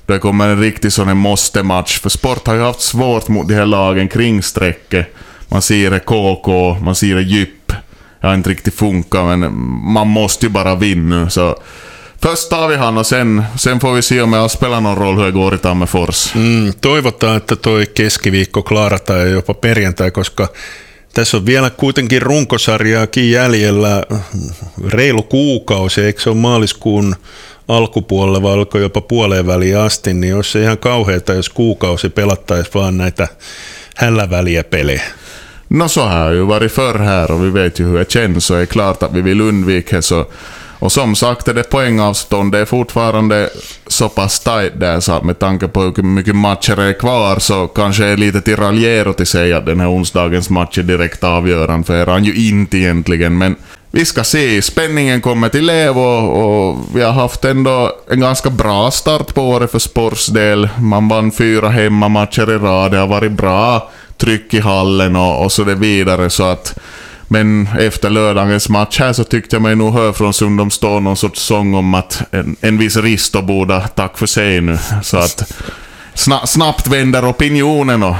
det 0.08 0.18
kommer 0.18 0.48
en 0.48 0.60
riktig 0.60 0.92
sån 0.92 1.08
här 1.08 1.14
måste-match. 1.14 2.00
För 2.00 2.08
Sport 2.08 2.46
har 2.46 2.54
ju 2.54 2.60
haft 2.60 2.80
svårt 2.80 3.28
mot 3.28 3.48
de 3.48 3.54
här 3.54 3.66
lagen 3.66 4.08
kring 4.08 4.42
strecket. 4.42 5.06
Man 5.48 5.62
ser 5.62 5.90
det 5.90 6.00
KK, 6.00 6.76
man 6.82 6.94
ser 6.94 7.14
det 7.14 7.22
djup. 7.22 7.72
Det 8.20 8.26
har 8.26 8.34
inte 8.34 8.50
riktigt 8.50 8.74
funkat, 8.74 9.26
men 9.26 9.54
man 9.92 10.08
måste 10.08 10.46
ju 10.46 10.50
bara 10.50 10.74
vinna. 10.74 11.30
Så 11.30 11.56
Först 12.22 12.50
tar 12.50 12.68
vi 12.68 12.76
han 12.76 12.98
och 12.98 13.06
sen, 13.06 13.44
sen 13.56 13.80
får 13.80 13.92
vi 13.92 14.02
se 14.02 14.22
om 14.22 14.32
jag 14.32 14.50
spelar 14.50 14.80
någon 14.80 14.96
roll 14.96 15.16
hur 15.16 15.24
det 15.24 15.30
går 15.30 15.54
i 15.54 15.58
Tammerfors. 15.58 16.34
Mm, 16.34 16.72
toivotaan, 16.80 17.36
että 17.36 17.56
toi 17.56 17.86
keskiviikko 17.86 18.62
klaarataan 18.62 19.20
ja 19.20 19.26
jopa 19.26 19.54
perjantai, 19.54 20.10
koska 20.10 20.48
tässä 21.14 21.36
on 21.36 21.46
vielä 21.46 21.70
kuitenkin 21.70 22.22
runkosarjaakin 22.22 23.30
jäljellä 23.30 24.04
reilu 24.88 25.22
kuukausi, 25.22 26.00
eikö 26.00 26.20
se 26.20 26.30
ole 26.30 26.38
maaliskuun 26.38 27.16
alkupuolella 27.68 28.42
vai 28.42 28.52
oliko 28.52 28.78
jopa 28.78 29.00
puoleen 29.00 29.46
väliin 29.46 29.78
asti, 29.78 30.14
niin 30.14 30.36
olisi 30.36 30.50
se 30.50 30.62
ihan 30.62 30.78
kauheata, 30.78 31.34
jos 31.34 31.48
kuukausi 31.48 32.08
pelattaisi 32.08 32.70
vaan 32.74 32.96
näitä 32.96 33.28
hälläväliä 33.96 34.64
pelejä. 34.64 35.02
No 35.70 35.88
så 35.88 36.00
har 36.00 36.32
ju 36.32 36.48
varit 36.48 36.72
förr 36.72 36.98
här 36.98 37.30
och 37.30 37.44
vi 37.44 37.54
vet 37.54 37.78
ju 37.78 37.84
hur 37.84 37.98
det 37.98 38.12
känns 38.12 38.48
det 38.48 38.56
är 38.56 38.66
klart 38.66 39.02
att 39.02 39.12
vi 39.12 39.22
vill 39.22 39.40
undvika 39.40 40.02
så. 40.02 40.26
Och 40.80 40.92
som 40.92 41.16
sagt 41.16 41.48
är 41.48 41.54
det 41.54 41.70
poängavstånd, 41.70 42.52
det 42.52 42.58
är 42.58 42.64
fortfarande 42.64 43.50
så 43.86 44.08
pass 44.08 44.40
tajt 44.40 44.80
där 44.80 45.00
så 45.00 45.20
med 45.22 45.38
tanke 45.38 45.68
på 45.68 45.82
hur 45.82 46.02
mycket 46.02 46.36
matcher 46.36 46.80
är 46.80 46.92
kvar 46.92 47.38
så 47.38 47.68
kanske 47.68 48.04
är 48.04 48.16
lite 48.16 48.40
till 48.40 48.56
raljero 48.56 49.12
till 49.12 49.26
sig 49.26 49.52
att 49.52 49.66
den 49.66 49.80
här 49.80 49.90
onsdagens 49.90 50.50
match 50.50 50.78
är 50.78 50.82
direkt 50.82 51.24
avgörande 51.24 51.86
för 51.86 52.02
er 52.02 52.06
han 52.06 52.24
ju 52.24 52.34
inte 52.34 52.76
egentligen 52.76 53.38
men 53.38 53.56
vi 53.90 54.04
ska 54.04 54.24
se, 54.24 54.62
spänningen 54.62 55.20
kommer 55.20 55.48
till 55.48 55.66
lev 55.66 55.98
och, 55.98 56.68
och, 56.68 56.78
vi 56.94 57.02
har 57.02 57.12
haft 57.12 57.44
ändå 57.44 57.92
en 58.10 58.20
ganska 58.20 58.50
bra 58.50 58.90
start 58.90 59.34
på 59.34 59.42
året 59.42 59.70
för 59.70 59.78
Spors 59.78 60.26
del. 60.26 60.68
Man 60.78 61.08
vann 61.08 61.32
fyra 61.32 61.68
hemmamatcher 61.68 62.50
i 62.50 62.58
rad, 62.58 62.90
det 62.90 62.98
har 62.98 63.06
varit 63.06 63.32
bra 63.32 63.90
tryck 64.16 64.54
i 64.54 64.60
hallen 64.60 65.16
och, 65.16 65.44
och 65.44 65.52
så 65.52 65.64
det 65.64 65.74
vidare 65.74 66.30
så 66.30 66.44
att 66.44 66.78
men 67.30 67.68
efter 67.78 68.10
lördagens 68.10 68.68
match 68.68 68.98
här 68.98 69.12
så 69.12 69.24
tyckte 69.24 69.56
jag 69.56 69.62
mig 69.62 69.76
nog 69.76 69.92
höra 69.92 70.12
från 70.12 70.34
Sundom 70.34 70.70
stå 70.70 71.00
någon 71.00 71.16
sorts 71.16 71.42
sång 71.42 71.74
om 71.74 71.94
att 71.94 72.22
en, 72.30 72.56
en 72.60 72.78
viss 72.78 72.96
Risto 72.96 73.42
borde 73.42 73.88
tack 73.94 74.18
för 74.18 74.26
sig 74.26 74.60
nu. 74.60 74.78
Så 75.02 75.16
att 75.16 75.52
sna, 76.14 76.46
snabbt 76.46 76.86
vänder 76.86 77.30
opinionen 77.30 78.02
och 78.02 78.16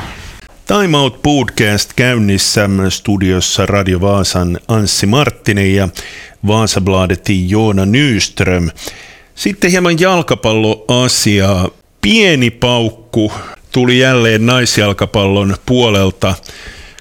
Time 0.69 0.99
Out 0.99 1.23
Podcast 1.23 1.93
käynnissä 1.97 2.69
studiossa 2.89 3.67
Radio 3.67 4.01
Vaasan 4.01 4.59
Anssi 4.69 5.07
Marttinen 5.07 5.75
ja 5.75 5.89
Vaasabladetin 6.47 7.51
Joona 7.51 7.87
Nyström. 7.87 8.71
Sitten 9.35 9.71
hieman 9.71 10.01
jalkapalloasiaa. 10.01 11.69
Pieni 12.01 12.51
paukku 12.51 13.33
tuli 13.73 13.99
jälleen 13.99 14.47
naisjalkapallon 14.47 15.57
puolelta, 15.67 16.35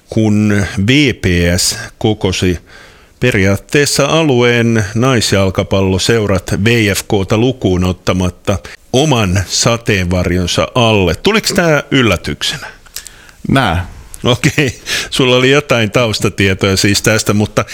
kun 0.08 0.62
VPS 0.86 1.78
kokosi 1.98 2.58
periaatteessa 3.20 4.06
alueen 4.06 4.84
naisjalkapalloseurat 4.94 6.54
VFKta 6.64 7.38
lukuun 7.38 7.84
ottamatta 7.84 8.58
oman 8.92 9.40
sateenvarjonsa 9.46 10.68
alle. 10.74 11.14
Tuliko 11.14 11.48
tämä 11.54 11.82
yllätyksenä? 11.90 12.77
Nää. 13.48 13.86
Okei, 14.24 14.80
sulla 15.10 15.36
oli 15.36 15.50
jotain 15.50 15.90
taustatietoja 15.90 16.76
siis 16.76 17.02
tästä, 17.02 17.34
mutta 17.34 17.64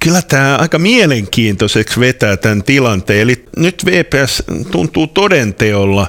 kyllä 0.00 0.22
tämä 0.22 0.56
aika 0.56 0.78
mielenkiintoiseksi 0.78 2.00
vetää 2.00 2.36
tämän 2.36 2.62
tilanteen. 2.62 3.20
Eli 3.20 3.44
nyt 3.56 3.86
VPS 3.86 4.42
tuntuu 4.70 5.06
todenteolla 5.06 6.06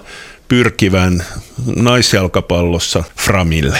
pyrkivän 0.47 1.23
naisjalkapallossa 1.75 3.03
Framille. 3.15 3.79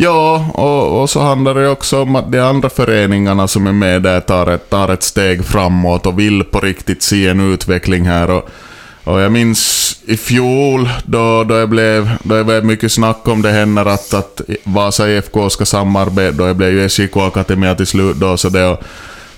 Ja, 0.00 0.50
och, 0.54 1.02
och 1.02 1.10
så 1.10 1.20
handlar 1.20 1.54
det 1.54 1.68
också 1.68 2.02
om 2.02 2.16
att 2.16 2.32
de 2.32 2.38
andra 2.38 2.70
föreningarna 2.70 3.48
som 3.48 3.66
är 3.66 3.72
med 3.72 4.02
där 4.02 4.20
tar 4.20 4.46
ett, 4.46 4.70
tar 4.70 4.88
ett 4.88 5.02
steg 5.02 5.44
framåt 5.44 6.06
och 6.06 6.18
vill 6.18 6.44
på 6.44 6.60
riktigt 6.60 7.02
se 7.02 7.28
en 7.28 7.52
utveckling 7.52 8.04
här. 8.04 8.30
Och, 8.30 8.48
och 9.10 9.20
jag 9.20 9.32
minns 9.32 9.96
i 10.06 10.16
fjol 10.16 10.88
då, 11.04 11.44
då, 11.44 11.54
jag 11.54 11.68
blev, 11.68 12.10
då 12.22 12.34
det 12.34 12.44
blev 12.44 12.64
mycket 12.64 12.92
snack 12.92 13.28
om 13.28 13.42
det 13.42 13.50
händer 13.50 13.86
att, 13.86 14.14
att 14.14 14.40
Vasa 14.64 15.08
IFK 15.08 15.50
ska 15.50 15.66
samarbeta, 15.66 16.36
då 16.36 16.46
jag 16.46 16.56
blev 16.56 16.72
ju 16.72 16.88
SJK 16.88 17.16
Akademia 17.16 17.74
till 17.74 17.86
slut 17.86 18.16
då, 18.16 18.36
så 18.36 18.48
det 18.48 18.66
och, 18.66 18.82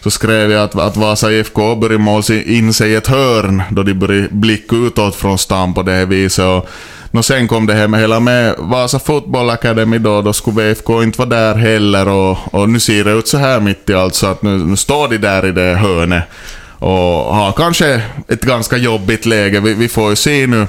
så 0.02 0.10
skrev 0.10 0.50
jag 0.50 0.64
att, 0.64 0.76
att 0.76 0.96
Vasa 0.96 1.32
IFK 1.32 1.76
började 1.76 2.04
måla 2.04 2.34
in 2.46 2.72
sig 2.72 2.90
i 2.90 2.94
ett 2.94 3.06
hörn 3.06 3.62
då 3.70 3.82
de 3.82 3.94
började 3.94 4.28
blicka 4.30 4.76
utåt 4.76 5.14
från 5.14 5.38
stan 5.38 5.74
på 5.74 5.82
det 5.82 5.92
här 5.92 6.06
viset. 6.06 6.44
Och, 6.44 6.68
och 7.12 7.24
sen 7.24 7.48
kom 7.48 7.66
det 7.66 7.74
här 7.74 7.88
med 7.88 8.00
hela 8.00 8.20
med 8.20 8.54
Vasa 8.58 8.98
Football 8.98 9.50
Academy 9.50 9.98
då, 9.98 10.22
då 10.22 10.32
skulle 10.32 10.56
VFK 10.56 11.02
inte 11.02 11.18
vara 11.18 11.28
där 11.28 11.54
heller. 11.54 12.08
Och, 12.08 12.54
och 12.54 12.68
nu 12.68 12.80
ser 12.80 13.04
det 13.04 13.12
ut 13.12 13.28
så 13.28 13.38
här 13.38 13.60
mitt 13.60 13.90
i 13.90 13.94
allt 13.94 14.14
så 14.14 14.26
att 14.26 14.42
nu, 14.42 14.50
nu 14.50 14.76
står 14.76 15.08
de 15.08 15.18
där 15.18 15.46
i 15.46 15.52
det 15.52 15.74
hörnet 15.74 16.24
och 16.82 17.34
har 17.34 17.52
kanske 17.52 18.02
ett 18.28 18.42
ganska 18.42 18.76
jobbigt 18.76 19.26
läge. 19.26 19.60
Vi, 19.60 19.74
vi 19.74 19.88
får 19.88 20.10
ju 20.10 20.16
se 20.16 20.46
nu. 20.46 20.66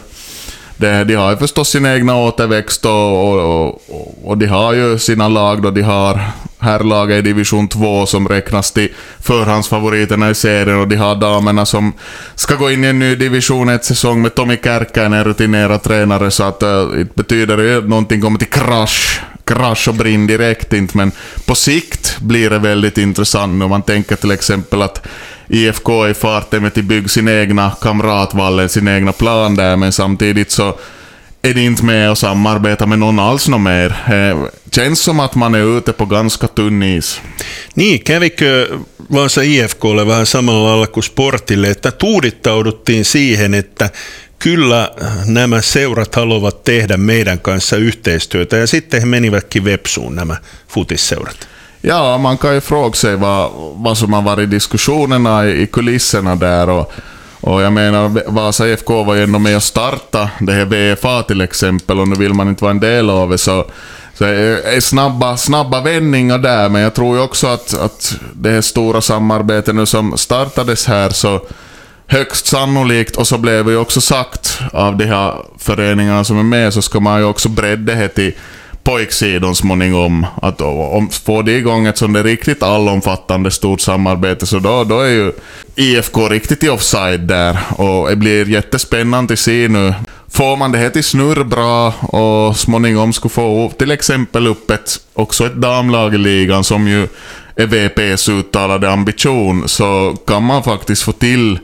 Det, 0.78 1.04
de 1.04 1.16
har 1.16 1.32
ju 1.32 1.38
förstås 1.38 1.70
sin 1.70 1.86
egna 1.86 2.18
återväxt 2.18 2.86
och, 2.86 2.92
och, 2.92 3.68
och, 3.90 4.30
och 4.30 4.38
de 4.38 4.46
har 4.46 4.74
ju 4.74 5.00
sina 5.00 5.28
lag 5.28 5.62
då 5.62 5.72
de 5.72 5.82
har 5.82 6.22
herrlaget 6.60 7.18
i 7.18 7.22
division 7.22 7.68
2 7.68 8.06
som 8.06 8.28
räknas 8.28 8.72
till 8.72 8.90
förhandsfavoriterna 9.20 10.30
i 10.30 10.36
serien 10.36 10.80
och 10.80 10.88
de 10.88 10.96
har 10.96 11.16
damerna 11.16 11.66
som 11.66 11.94
ska 12.36 12.56
gå 12.56 12.72
in 12.72 12.84
i 12.84 12.88
en 12.88 13.00
ny 13.00 13.16
division 13.16 13.70
1-säsong 13.70 14.22
med 14.22 14.36
Tommy 14.36 14.58
Kärkkäinen, 14.64 15.24
rutinerad 15.24 15.84
tränare, 15.84 16.32
så 16.32 16.44
att 16.44 16.64
uh, 16.64 16.90
det 16.90 17.16
betyder 17.16 17.58
ju 17.58 17.88
någonting 17.88 18.22
kommer 18.22 18.40
till 18.40 18.50
krasch 18.50 19.22
krasch 19.46 19.88
och 19.88 19.96
brinn 19.96 20.28
direkt 20.28 20.74
inte, 20.74 20.98
men 20.98 21.12
på 21.46 21.56
sikt 21.56 22.18
blir 22.20 22.50
det 22.50 22.60
väldigt 22.60 22.98
intressant 22.98 23.60
nu. 23.60 23.68
Man 23.68 23.82
tänker 23.82 24.16
till 24.16 24.32
exempel 24.32 24.82
att 24.82 25.08
IFK 25.48 26.08
i 26.10 26.14
farten 26.14 26.62
med 26.62 26.78
att 26.78 26.86
bygga 26.86 27.08
sin 27.08 27.28
egna 27.28 27.72
kamratvallen, 27.82 28.70
sin 28.70 28.88
egna 28.88 29.12
plan 29.12 29.56
där, 29.56 29.76
men 29.76 29.92
samtidigt 29.92 30.52
så 30.52 30.78
är 31.42 31.54
de 31.54 31.62
inte 31.62 31.86
med 31.86 32.12
och 32.12 32.18
samarbetar 32.18 32.88
med 32.88 33.00
någon 33.00 33.20
alls 33.20 33.48
något 33.48 33.62
mer. 33.62 33.96
Eh, 34.14 34.46
känns 34.72 35.00
som 35.00 35.20
att 35.20 35.36
man 35.36 35.56
är 35.56 35.78
ute 35.78 35.94
på 35.94 36.06
ganska 36.06 36.48
tunn 36.48 36.84
is. 36.84 37.22
Niin, 37.74 38.00
kävikö 38.04 38.68
Vaasa 39.10 39.44
IFKlle 39.44 40.08
vähän 40.08 40.26
samalla 40.26 40.64
lailla 40.64 40.88
kuin 40.88 41.04
Sportille, 41.04 41.70
että 41.70 41.92
tuudittauduttiin 41.92 43.06
siihen, 43.06 43.54
että 43.54 43.90
kyllä 44.44 44.92
nämä 45.26 45.62
seurat 45.62 46.16
haluavat 46.16 46.64
tehdä 46.64 46.98
meidän 46.98 47.40
kanssa 47.40 47.76
yhteistyötä 47.76 48.58
ja 48.58 48.68
sitten 48.68 49.00
he 49.00 49.06
menivätkin 49.06 49.66
Vepsuun 49.66 50.16
nämä 50.16 50.36
futisseurat. 50.68 51.48
Ja, 51.84 52.18
man 52.18 52.38
kan 52.38 52.56
ju 52.56 52.62
fråga 52.62 52.96
sig 52.96 53.20
vad, 53.20 53.52
vad 53.84 53.98
som 53.98 54.14
har 54.14 54.24
varit 54.24 54.52
diskussionerna 54.52 55.46
i, 55.46 55.62
i 55.62 55.68
kulisserna 55.68 56.40
där 56.40 56.70
och 56.70 56.94
Och 57.42 57.62
jag 57.62 57.74
menar, 57.74 58.10
Vasa 58.28 58.68
IFK 58.68 59.04
var 59.04 59.16
ju 59.16 59.24
ändå 59.24 59.40
med 59.40 59.56
och 59.56 59.64
starta 59.64 60.30
det 60.40 60.54
här 60.54 60.66
VFA 60.66 61.24
till 61.24 61.42
exempel 61.42 62.00
och 62.00 62.08
nu 62.08 62.16
vill 62.16 62.34
man 62.34 62.50
inte 62.50 62.64
vara 62.64 62.72
en 62.72 62.80
del 62.80 63.10
av 63.10 63.30
det 63.30 63.38
så 63.38 63.66
så 64.14 64.26
är 64.26 64.80
snabba, 64.80 65.38
snabba 65.38 65.82
vändningar 65.82 66.38
där, 66.38 66.70
men 66.70 66.82
jag 66.82 66.94
tror 66.94 67.18
ju 67.18 67.24
också 67.24 67.48
att, 67.48 67.80
att 67.80 68.16
det 68.34 68.50
här 68.50 68.62
stora 68.62 69.02
samarbetet 69.02 69.76
nu 69.76 69.86
som 69.86 70.18
startades 70.18 70.86
här 70.86 71.10
så 71.10 71.42
högst 72.08 72.46
sannolikt, 72.46 73.16
och 73.16 73.28
så 73.28 73.38
blev 73.38 73.66
det 73.66 73.72
ju 73.72 73.78
också 73.78 74.02
sagt 74.02 74.60
av 74.74 74.98
de 74.98 75.06
här 75.06 75.34
föreningarna 75.58 76.24
som 76.24 76.40
är 76.40 76.44
med, 76.44 76.74
så 76.74 76.82
ska 76.82 77.00
man 77.00 77.20
ju 77.20 77.26
också 77.26 77.50
bredda 77.50 77.96
det 77.96 78.08
till 78.08 78.34
pojksidan 78.84 79.56
småningom. 79.56 80.26
Att 80.42 80.62
om 80.62 81.10
får 81.10 81.44
de 81.44 81.58
igång 81.58 81.88
ett 81.88 81.98
sånt 81.98 82.18
riktigt 82.18 82.64
allomfattande 82.64 83.52
stort 83.52 83.82
samarbete 83.82 84.46
så 84.46 84.60
då, 84.60 84.84
då 84.84 85.00
är 85.00 85.10
ju 85.10 85.32
IFK 85.76 86.30
riktigt 86.30 86.64
i 86.64 86.70
offside 86.70 87.20
där. 87.20 87.58
Och 87.70 88.10
det 88.10 88.16
blir 88.16 88.50
jättespännande 88.50 89.34
att 89.34 89.40
se 89.40 89.68
nu. 89.68 89.94
Får 90.30 90.58
man 90.58 90.72
det 90.72 90.78
här 90.78 90.90
till 90.90 91.04
snurr 91.04 91.44
bra 91.44 91.88
och 92.02 92.58
småningom 92.58 93.14
skulle 93.14 93.30
få 93.30 93.72
till 93.78 93.92
exempel 93.92 94.48
upp 94.48 94.72
ett, 94.72 95.00
också 95.14 95.46
ett 95.46 95.56
damlag 95.56 96.16
i 96.16 96.18
ligan 96.18 96.64
som 96.64 96.88
ju 96.88 97.08
är 97.56 97.66
VPs 97.66 98.30
uttalade 98.30 98.92
ambition 98.92 99.68
så 99.68 100.18
kan 100.28 100.44
man 100.44 100.64
faktiskt 100.64 101.04
få 101.04 101.12
till 101.12 101.60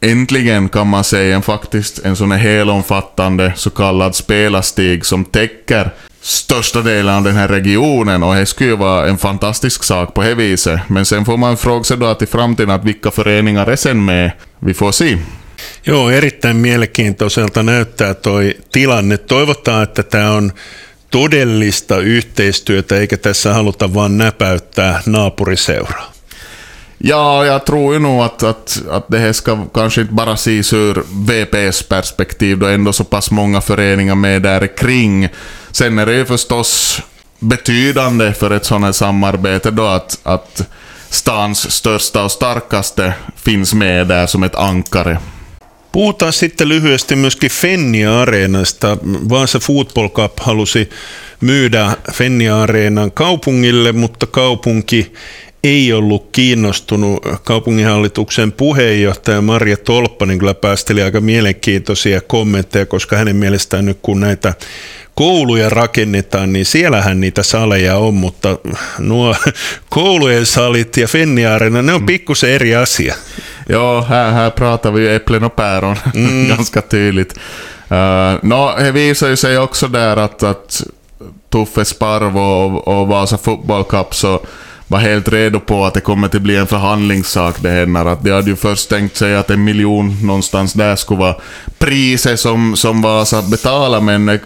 Äntligen 0.00 0.68
kan 0.68 0.86
man 0.86 1.04
säga 1.04 1.36
en, 1.36 1.42
faktiskt 1.42 1.98
en 1.98 2.16
sån 2.16 2.32
här 2.32 2.38
helomfattande 2.38 3.52
så 3.56 3.70
kallad 3.70 4.14
spelarstig 4.14 5.06
som 5.06 5.24
täcker 5.24 5.90
största 6.20 6.82
delen 6.82 7.14
av 7.14 7.24
den 7.24 7.36
här 7.36 7.48
regionen 7.48 8.22
och 8.22 8.34
det 8.34 8.46
skulle 8.46 8.70
ju 8.70 8.76
vara 8.76 9.08
en 9.08 9.18
fantastisk 9.18 9.84
sak 9.84 10.14
på 10.14 10.22
det 10.22 10.34
viset. 10.34 10.80
Men 10.88 11.06
sen 11.06 11.24
får 11.24 11.36
man 11.36 11.56
fråga 11.56 11.84
sig 11.84 11.96
då 11.96 12.06
att 12.06 12.22
i 12.22 12.26
framtiden 12.26 12.70
att 12.70 12.84
vilka 12.84 13.10
föreningar 13.10 13.66
är 13.66 13.76
sen 13.76 14.04
med. 14.04 14.30
Vi 14.58 14.74
får 14.74 14.92
se. 14.92 15.18
Joo, 15.84 16.10
erittäin 16.10 16.56
mielenkiintoiselta 16.56 17.62
näyttää 17.62 18.14
toi 18.14 18.54
tilanne. 18.72 19.16
Toivotaan, 19.16 19.82
että 19.82 20.02
tämä 20.02 20.30
on 20.30 20.52
todellista 21.10 21.98
yhteistyötä, 21.98 22.96
eikä 22.96 23.16
tässä 23.16 23.54
haluta 23.54 23.94
vaan 23.94 24.18
näpäyttää 24.18 25.02
naapuriseuraa. 25.06 26.15
Ja, 26.98 27.46
jag 27.46 27.66
tror 27.66 27.94
ju 27.94 27.98
nog 27.98 28.22
att, 28.22 28.42
att, 28.42 28.82
att 28.90 29.08
det 29.08 29.18
här 29.18 29.32
ska 29.32 29.64
kanske 29.74 30.00
inte 30.00 30.12
bara 30.12 30.32
ses 30.32 30.72
ur 30.72 31.02
VPs 31.10 31.82
perspektiv, 31.82 32.58
då 32.58 32.66
ändå 32.66 32.92
så 32.92 33.04
pass 33.04 33.30
många 33.30 33.60
föreningar 33.60 34.14
med 34.14 34.42
där 34.42 34.76
kring. 34.76 35.28
Sen 35.70 35.98
är 35.98 36.06
det 36.06 36.14
ju 36.14 36.24
förstås 36.24 37.02
betydande 37.38 38.32
för 38.32 38.50
ett 38.50 38.64
sådant 38.64 38.84
här 38.84 38.92
samarbete 38.92 39.70
då 39.70 39.86
att, 39.86 40.18
att 40.22 40.62
stans 41.10 41.70
största 41.72 42.24
och 42.24 42.32
starkaste 42.32 43.14
finns 43.36 43.74
med 43.74 44.06
där 44.06 44.26
som 44.26 44.42
ett 44.42 44.54
ankare. 44.54 45.18
Puhutaan 45.92 46.32
sitten 46.32 46.68
lyhyesti 46.68 47.16
myöskin 47.16 47.50
Fennia-areenasta. 47.50 48.98
Vaasa 49.02 49.60
Football 49.60 50.08
Cup 50.08 50.40
halusi 50.40 50.88
myydä 51.40 51.90
Fennia-areenan 52.12 53.10
kaupungille, 53.10 53.92
mutta 53.92 54.26
kaupunki 54.26 55.12
ei 55.64 55.92
ollut 55.92 56.28
kiinnostunut. 56.32 57.26
Kaupunginhallituksen 57.44 58.52
puheenjohtaja 58.52 59.40
Marja 59.40 59.76
Tolppanen 59.76 60.38
kyllä 60.38 60.54
päästeli 60.54 61.02
aika 61.02 61.20
mielenkiintoisia 61.20 62.20
kommentteja, 62.20 62.86
koska 62.86 63.16
hänen 63.16 63.36
mielestään 63.36 63.86
nyt 63.86 63.98
kun 64.02 64.20
näitä 64.20 64.54
kouluja 65.14 65.68
rakennetaan, 65.68 66.52
niin 66.52 66.64
siellähän 66.64 67.20
niitä 67.20 67.42
saleja 67.42 67.96
on, 67.96 68.14
mutta 68.14 68.58
nuo 68.98 69.36
koulujen 69.88 70.46
salit 70.46 70.96
ja 70.96 71.08
Fenniaarena, 71.08 71.82
ne 71.82 71.92
on 71.92 72.00
mm. 72.00 72.06
pikkusen 72.06 72.50
eri 72.50 72.74
asia. 72.74 73.14
Joo, 73.68 74.02
här, 74.08 74.30
här 74.32 74.50
pratar 74.50 74.90
vi 74.90 75.02
ju 75.02 75.16
äpplen 75.16 75.44
och 75.44 75.56
päron 75.56 75.96
mm. 76.14 76.48
ganska 76.48 76.82
tydligt. 76.82 77.34
Uh, 77.90 78.38
no, 78.42 78.74
det 78.78 78.92
visar 78.92 79.28
ju 79.28 79.36
sig 79.36 79.58
också 79.58 79.88
där 79.88 80.16
att, 80.16 80.42
att 80.42 80.82
Tuffe 81.50 81.84
Sparvo 81.84 82.40
och, 82.40 82.88
och 82.88 83.08
Vasa 83.08 83.38
Football 83.38 83.84
Cup 83.84 84.14
så 84.14 84.40
var 84.88 84.98
helt 84.98 85.28
redo 85.28 85.60
på 85.60 85.84
att 85.84 85.94
det 85.94 86.00
kommer 86.00 86.26
att 86.26 86.42
bli 86.42 86.56
en 86.56 86.66
förhandlingssak 86.66 87.56
det 87.60 87.70
här. 87.70 88.06
Att 88.06 88.24
de 88.24 88.30
hade 88.30 88.50
ju 88.50 88.56
först 88.56 88.88
tänkt 88.88 89.16
sig 89.16 89.36
att 89.36 89.50
en 89.50 89.64
miljon 89.64 90.26
någonstans 90.26 90.72
där 90.72 90.96
skulle 90.96 91.20
vara 91.20 91.36
priset 91.78 92.40
som, 92.40 92.76
som 92.76 93.02
Vasa 93.02 93.42
betala 93.42 94.00
men 94.00 94.26
det, 94.26 94.40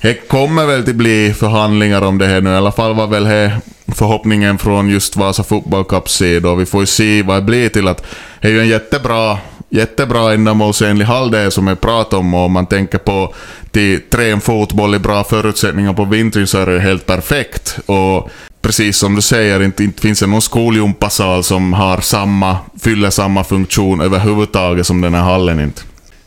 det 0.00 0.28
kommer 0.28 0.66
väl 0.66 0.80
att 0.80 0.94
bli 0.94 1.34
förhandlingar 1.38 2.02
om 2.02 2.18
det 2.18 2.26
här 2.26 2.40
nu. 2.40 2.50
I 2.50 2.56
alla 2.56 2.72
fall 2.72 2.94
var 2.94 3.06
väl 3.06 3.24
det 3.24 3.52
förhoppningen 3.94 4.58
från 4.58 4.88
just 4.88 5.16
Vasa 5.16 5.42
Football 5.42 5.84
Cups 5.84 6.14
sida. 6.14 6.54
Vi 6.54 6.66
får 6.66 6.80
ju 6.80 6.86
se 6.86 7.22
vad 7.22 7.36
det 7.36 7.42
blir 7.42 7.68
till 7.68 7.88
att 7.88 8.06
det 8.40 8.48
är 8.48 8.52
ju 8.52 8.60
en 8.60 8.68
jättebra 8.68 9.38
jättebra 9.68 10.32
ändamålsenlig 10.32 11.04
hall 11.04 11.30
det 11.30 11.50
som 11.50 11.66
jag 11.66 11.80
pratar 11.80 12.18
om 12.18 12.34
och 12.34 12.44
om 12.44 12.52
man 12.52 12.66
tänker 12.66 12.98
på 12.98 13.34
till 13.70 14.00
trän 14.10 14.40
fotboll 14.40 14.94
i 14.94 14.98
bra 14.98 15.24
förutsättningar 15.24 15.92
på 15.92 16.04
vintern 16.04 16.46
så 16.46 16.58
är 16.58 16.66
det 16.66 16.80
helt 16.80 17.06
perfekt. 17.06 17.78
Och 17.86 18.30
precis 18.62 18.98
som 18.98 19.14
du 19.14 19.22
säger, 19.22 19.62
inte, 19.62 19.84
inte 19.84 20.02
finns 20.02 20.20
det 20.20 20.26
någon 20.26 20.42
skoljumpasal 20.42 21.44
som 21.44 21.72
har 21.72 22.00
samma, 22.00 22.56
fyller 22.82 23.10
samma 23.10 23.44
funktion 23.44 24.00
överhuvudtaget 24.00 24.86
som 24.86 25.00
den 25.00 25.14
här 25.14 25.22
hallen 25.22 25.60
inte. 25.60 25.82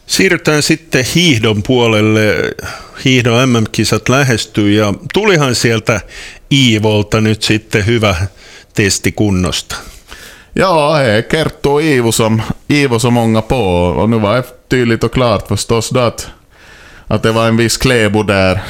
Siirrytään 0.08 0.62
sitten 0.62 1.06
hiihdon 1.16 1.64
puolelle. 1.64 2.54
Hiihdon 3.06 3.50
MM-kisat 3.50 4.10
lähestyy 4.10 4.72
ja 4.72 4.94
tulihan 5.14 5.56
sieltä 5.56 6.02
Iivolta 6.52 7.22
nyt 7.22 7.44
sitten 7.44 7.86
hyvä 7.86 8.16
testi 8.74 9.12
kunnosta. 9.12 9.76
Ja, 10.56 10.98
det 10.98 11.12
är 11.12 11.22
Kerttu 11.22 11.70
och 11.70 11.82
Ivo 11.82 12.12
som, 12.12 12.42
Ivo 12.68 13.00
som 13.00 13.18
ångar 13.18 13.42
på. 13.42 13.86
Och 13.86 14.10
nu 14.10 14.20
var 14.20 14.36
det 14.36 14.44
tydligt 14.70 15.04
och 15.04 15.14
klart 15.14 15.48
förstås 15.48 15.90
då 15.90 16.00
att, 16.00 16.30
att 17.08 17.24
det 17.24 17.32
var 17.32 17.48
en 17.48 17.58
viss 17.58 17.78
Klebo 17.78 18.24
där. 18.24 18.62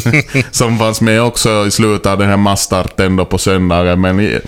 som 0.50 0.78
fanns 0.78 1.00
med 1.00 1.22
också 1.22 1.66
i 1.66 1.70
slutet 1.70 2.06
av 2.06 2.18
den 2.18 2.28
här 2.28 2.36
massstarten 2.36 3.16
då 3.16 3.24
på 3.24 3.38
söndagen. 3.38 4.00
Men 4.00 4.40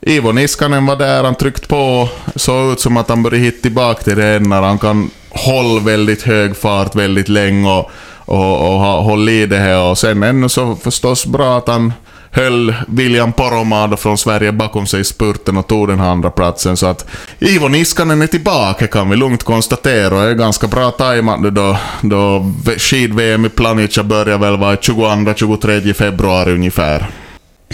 Ivo 0.00 0.32
Niskanen 0.32 0.86
var 0.86 0.96
där, 0.96 1.24
han 1.24 1.34
tryckte 1.34 1.68
på. 1.68 2.08
Såg 2.34 2.72
ut 2.72 2.80
som 2.80 2.96
att 2.96 3.08
han 3.08 3.22
började 3.22 3.44
hitta 3.44 3.62
tillbaka 3.62 4.02
till 4.02 4.16
det 4.16 4.38
när 4.38 4.62
han 4.62 4.78
kan 4.78 5.10
hålla 5.30 5.80
väldigt 5.80 6.22
hög 6.22 6.56
fart 6.56 6.94
väldigt 6.94 7.28
länge 7.28 7.70
och, 7.70 7.90
och, 8.16 8.74
och 8.74 8.80
hålla 8.80 9.30
i 9.30 9.46
det 9.46 9.58
här. 9.58 9.80
Och 9.80 9.98
sen 9.98 10.22
ännu 10.22 10.48
så 10.48 10.76
förstås 10.76 11.26
bra 11.26 11.58
att 11.58 11.68
han 11.68 11.92
höll 12.30 12.74
William 12.96 13.32
Poromaa 13.32 13.96
från 13.96 14.18
Sverige 14.18 14.52
bakom 14.52 14.86
sig 14.86 15.00
i 15.00 15.04
spurten 15.04 15.56
och 15.56 15.66
tog 15.66 15.88
den 15.88 16.00
här 16.00 16.10
andra 16.10 16.30
platsen 16.30 16.76
Så 16.76 16.86
att 16.86 17.06
Ivo 17.38 17.68
Niskanen 17.68 18.22
är 18.22 18.26
tillbaka 18.26 18.86
kan 18.86 19.10
vi 19.10 19.16
lugnt 19.16 19.42
konstatera 19.42 20.14
och 20.14 20.22
är 20.22 20.34
ganska 20.34 20.66
bra 20.66 20.90
tajmat 20.90 21.54
då, 21.54 21.76
då 22.02 22.52
skid-VM 22.78 23.44
i 23.44 23.48
Planica 23.48 24.02
börjar 24.02 24.38
väl 24.38 24.56
vara 24.56 24.74
22-23 24.74 25.92
februari 25.92 26.52
ungefär. 26.52 27.06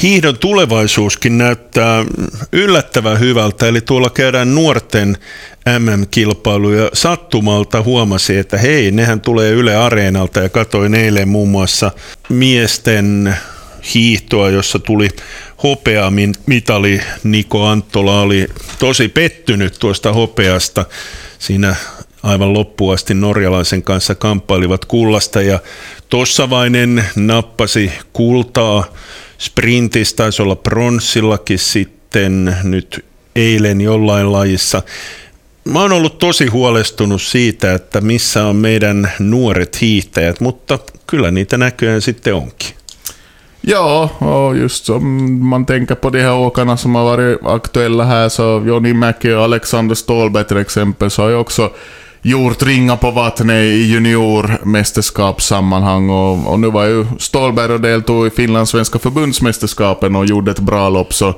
Hiihdon 0.03 0.39
tulevaisuuskin 0.39 1.39
näyttää 1.39 2.05
yllättävän 2.53 3.21
hyvältä, 3.21 3.69
eli 3.69 3.81
tuolla 3.81 4.11
käydään 4.11 4.55
nuorten 4.55 5.17
MM-kilpailuja. 5.79 6.91
Sattumalta 6.93 7.83
huomasi, 7.83 8.37
että 8.37 8.59
hei, 8.59 8.91
nehän 8.91 9.21
tulee 9.21 9.51
Yle 9.51 9.77
Areenalta 9.77 10.41
ja 10.41 10.49
katsoin 10.49 10.95
eilen 10.95 11.29
muun 11.29 11.49
muassa 11.49 11.91
miesten 12.29 13.37
hiihtoa, 13.95 14.51
jossa 14.51 14.79
tuli 14.79 15.09
hopea 15.63 16.13
mitali. 16.47 17.01
Niko 17.25 17.67
Anttola 17.67 18.21
oli 18.21 18.49
tosi 18.79 19.09
pettynyt 19.09 19.77
tuosta 19.79 20.13
hopeasta. 20.13 20.85
Siinä 21.39 21.77
aivan 22.23 22.53
loppuasti 22.53 23.15
norjalaisen 23.15 23.83
kanssa 23.83 24.15
kamppailivat 24.15 24.85
kullasta 24.85 25.43
ja 25.43 25.59
Tossavainen 26.09 27.05
nappasi 27.17 27.93
kultaa 28.13 28.85
sprintissä, 29.39 30.17
taisi 30.17 30.43
olla 30.43 30.57
pronssillakin 30.57 31.59
sitten 31.59 32.57
nyt 32.63 33.05
eilen 33.37 33.81
jollain 33.81 34.33
lajissa. 34.33 34.83
Mä 35.65 35.81
oon 35.81 35.93
ollut 35.93 36.19
tosi 36.19 36.47
huolestunut 36.47 37.23
siitä, 37.23 37.75
että 37.75 38.01
missä 38.01 38.45
on 38.45 38.57
meidän 38.57 39.13
nuoret 39.19 39.81
hiihtäjät, 39.81 40.41
mutta 40.41 40.79
kyllä 41.07 41.31
niitä 41.31 41.59
näköjään 41.59 42.03
sitten 42.03 42.35
onkin. 42.35 42.77
Ja, 43.69 44.11
och 44.19 44.57
just 44.57 44.85
som 44.85 45.49
man 45.49 45.67
tänker 45.67 45.95
på 45.95 46.11
de 46.11 46.23
här 46.23 46.37
åkarna 46.37 46.77
som 46.77 46.95
har 46.95 47.05
varit 47.05 47.47
aktuella 47.47 48.05
här, 48.05 48.29
så 48.29 48.63
Johnny 48.67 48.93
Mäki 48.93 49.33
och 49.33 49.43
Alexander 49.43 49.95
Ståhlberg 49.95 50.45
till 50.45 50.57
exempel, 50.57 51.11
så 51.11 51.23
har 51.23 51.29
ju 51.29 51.37
också 51.37 51.71
gjort 52.23 52.63
ringa 52.63 52.97
på 52.97 53.11
vattnet 53.11 53.63
i 53.63 53.83
juniormästerskapssammanhang. 53.83 56.11
Och, 56.11 56.53
och 56.53 56.61
nu 56.61 56.71
var 56.71 56.85
ju 56.85 57.07
Ståhlberg 57.19 57.73
och 57.73 57.81
deltog 57.81 58.27
i 58.27 58.31
finlandssvenska 58.31 58.99
förbundsmästerskapen 58.99 60.17
och 60.17 60.27
gjorde 60.27 60.51
ett 60.51 60.61
bra 60.61 60.89
lopp, 60.89 61.15
så 61.15 61.35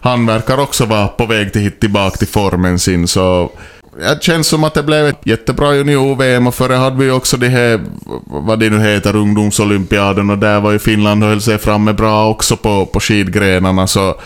han 0.00 0.26
verkar 0.26 0.60
också 0.60 0.84
vara 0.84 1.08
på 1.08 1.26
väg 1.26 1.52
till 1.52 1.62
hit 1.62 1.80
tillbaka 1.80 2.16
till 2.16 2.28
formen 2.28 2.78
sin, 2.78 3.08
så 3.08 3.50
det 3.98 4.22
känns 4.22 4.46
som 4.46 4.64
att 4.64 4.74
det 4.74 4.82
blev 4.82 5.06
ett 5.06 5.20
jättebra 5.26 5.74
junior-VM 5.74 6.46
och 6.46 6.54
före 6.54 6.74
hade 6.74 7.04
vi 7.04 7.10
också 7.10 7.36
det 7.36 7.48
här, 7.48 7.80
vad 8.26 8.60
det 8.60 8.70
nu 8.70 8.80
heter, 8.80 9.16
ungdomsolympiaden 9.16 10.30
och 10.30 10.38
där 10.38 10.60
var 10.60 10.72
ju 10.72 10.78
Finland 10.78 11.22
och 11.22 11.28
höll 11.28 11.40
sig 11.40 11.58
framme 11.58 11.92
bra 11.92 12.28
också 12.28 12.56
på, 12.56 12.86
på 12.86 13.00
skidgrenarna 13.00 13.86
så 13.86 14.20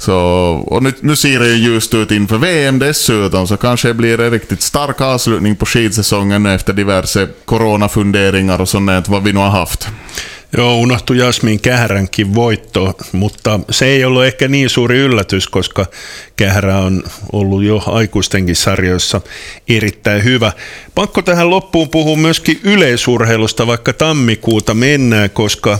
så, 0.00 0.16
och 0.66 0.82
nu, 0.82 0.92
nu 1.00 1.16
ser 1.16 1.40
det 1.40 1.48
ju 1.48 1.54
ljust 1.54 1.94
ut 1.94 2.10
inför 2.10 2.38
VM 2.38 2.78
dessutom, 2.78 3.46
så 3.46 3.56
kanske 3.56 3.88
det 3.88 3.94
blir 3.94 4.20
en 4.20 4.30
riktigt 4.30 4.62
stark 4.62 5.00
avslutning 5.00 5.56
på 5.56 5.66
skidsäsongen 5.66 6.46
efter 6.46 6.72
diverse 6.72 7.28
coronafunderingar 7.44 8.60
och 8.60 8.68
sånt 8.68 9.08
vad 9.08 9.22
vi 9.22 9.32
nu 9.32 9.40
har 9.40 9.48
haft. 9.48 9.88
Joo, 10.56 10.76
unohtui 10.76 11.18
Jasmin 11.18 11.60
Kähränkin 11.60 12.34
voitto, 12.34 12.96
mutta 13.12 13.60
se 13.70 13.86
ei 13.86 14.04
ollut 14.04 14.24
ehkä 14.24 14.48
niin 14.48 14.70
suuri 14.70 14.98
yllätys, 14.98 15.48
koska 15.48 15.86
Kährä 16.36 16.78
on 16.78 17.02
ollut 17.32 17.62
jo 17.62 17.82
aikuistenkin 17.86 18.56
sarjoissa 18.56 19.20
erittäin 19.68 20.24
hyvä. 20.24 20.52
Pakko 20.94 21.22
tähän 21.22 21.50
loppuun 21.50 21.88
puhua 21.88 22.16
myöskin 22.16 22.60
yleisurheilusta, 22.64 23.66
vaikka 23.66 23.92
tammikuuta 23.92 24.74
mennään, 24.74 25.30
koska 25.30 25.78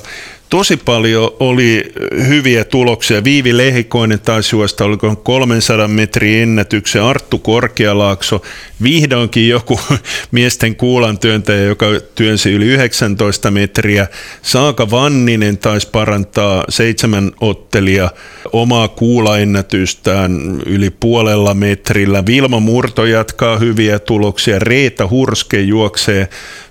tosi 0.50 0.76
paljon 0.76 1.30
oli 1.40 1.92
hyviä 2.26 2.64
tuloksia. 2.64 3.24
Viivi 3.24 3.56
Lehikoinen 3.56 4.20
taisi 4.20 4.56
juosta, 4.56 4.84
oliko 4.84 5.16
300 5.16 5.88
metrin 5.88 6.42
ennätyksen. 6.42 7.02
Arttu 7.02 7.38
Korkealaakso, 7.38 8.42
vihdoinkin 8.82 9.48
joku 9.48 9.80
miesten 10.30 10.76
kuulan 10.76 11.18
työntäjä, 11.18 11.62
joka 11.62 11.86
työnsi 12.14 12.52
yli 12.52 12.64
19 12.64 13.50
metriä. 13.50 14.06
Saaka 14.42 14.90
Vanninen 14.90 15.58
taisi 15.58 15.88
parantaa 15.92 16.64
seitsemän 16.68 17.32
ottelia 17.40 18.10
omaa 18.52 18.88
kuulaennätystään 18.88 20.60
yli 20.66 20.90
puolella 20.90 21.54
metrillä. 21.54 22.26
Vilma 22.26 22.60
Murto 22.60 23.06
jatkaa 23.06 23.58
hyviä 23.58 23.98
tuloksia. 23.98 24.58
Reeta 24.58 25.08
Hurske 25.08 25.60
juoksee 25.60 26.28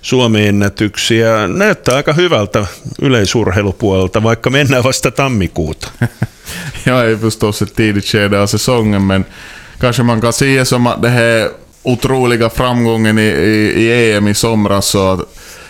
Suomen 0.08 0.46
ennätyksiä. 0.46 1.48
Näyttää 1.48 1.96
aika 1.96 2.12
hyvältä 2.12 2.66
yleisurheilupuolelta, 3.02 4.22
vaikka 4.22 4.50
mennään 4.50 4.84
vasta 4.84 5.10
tammikuuta. 5.10 5.88
Jag 6.86 7.10
är 7.10 7.16
förstås 7.16 7.62
ett 7.62 7.74
tidigt 7.74 8.04
skede 8.04 8.40
av 8.40 8.46
säsongen, 8.46 9.02
men 9.02 9.24
kanske 9.80 10.02
man 10.02 10.20
kan 10.20 10.32
se 10.32 10.64
som 10.64 10.86
att 10.86 11.02
det 11.02 11.08
här 11.08 11.50
otroliga 11.82 12.48
framgången 12.48 13.18
i, 13.18 13.22
i, 13.22 13.84
i 13.84 14.12
EM 14.12 14.28
i 14.28 14.34
somras 14.34 14.86
så 14.86 15.26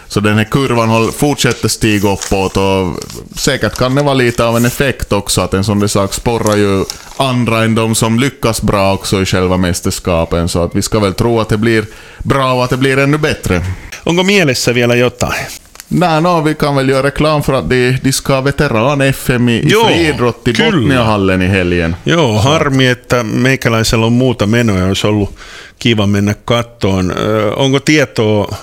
så 0.09 0.21
den 0.21 0.37
här 0.37 0.45
kurvan 0.45 0.89
håll, 0.89 1.13
fortsätter 1.13 1.69
stiga 1.69 2.13
uppåt 2.13 2.57
och 2.57 3.05
säkert 3.37 3.77
kan 3.77 3.95
det 3.95 4.03
vara 4.03 4.15
lite 4.15 4.45
av 4.45 4.57
en 4.57 4.65
effekt 4.65 5.13
också 5.13 5.41
att 5.41 5.55
en 5.55 5.65
sån 5.65 5.89
sak 5.89 6.15
sporrar 6.15 6.57
ju 6.57 6.85
andra 7.17 7.65
än 7.65 7.75
de 7.75 7.95
som 7.95 8.19
lyckas 8.19 8.63
bra 8.63 8.95
också 8.95 9.23
i 9.23 9.27
själva 9.27 9.57
mästerskapen. 9.57 10.49
Så 10.49 10.63
att 10.63 10.75
vi 10.75 10.83
ska 10.83 11.01
väl 11.01 11.15
tro 11.15 11.41
att 11.41 11.49
det 11.49 11.59
blir 11.59 11.85
bra 12.19 12.53
och 12.53 12.65
att 12.65 12.71
det 12.71 12.77
blir 12.77 12.99
ännu 12.99 13.19
bättre. 13.19 13.63
Onko 14.09 14.25
mielessä 14.25 14.75
vielä 14.75 14.95
jotain? 14.95 15.47
Nej, 15.91 16.21
no, 16.21 16.45
vi 16.45 16.55
kan 16.55 16.75
väl 16.75 16.89
göra 16.89 17.03
reklam 17.03 17.43
för 17.43 17.53
att 17.53 17.71
de, 17.71 17.99
de 18.05 18.13
ska 18.13 18.35
ha 18.35 18.45
veteran-FM 18.45 19.49
i, 19.49 19.63
Joo, 19.69 19.87
friidrott 19.87 20.49
i 20.49 20.53
Botniahallen 20.53 21.43
i 21.43 21.49
helgen. 21.49 21.97
Joo, 22.05 22.39
harmi, 22.39 22.87
että 22.87 23.23
meikäläisellä 23.23 24.07
on 24.07 24.13
muuta 24.13 24.47
menoja, 24.47 24.85
olisi 24.85 25.07
ollut 25.07 25.35
kiva 25.79 26.07
mennä 26.07 26.35
kattoon. 26.45 27.15
Onko 27.57 27.81
tietoa, 27.81 28.57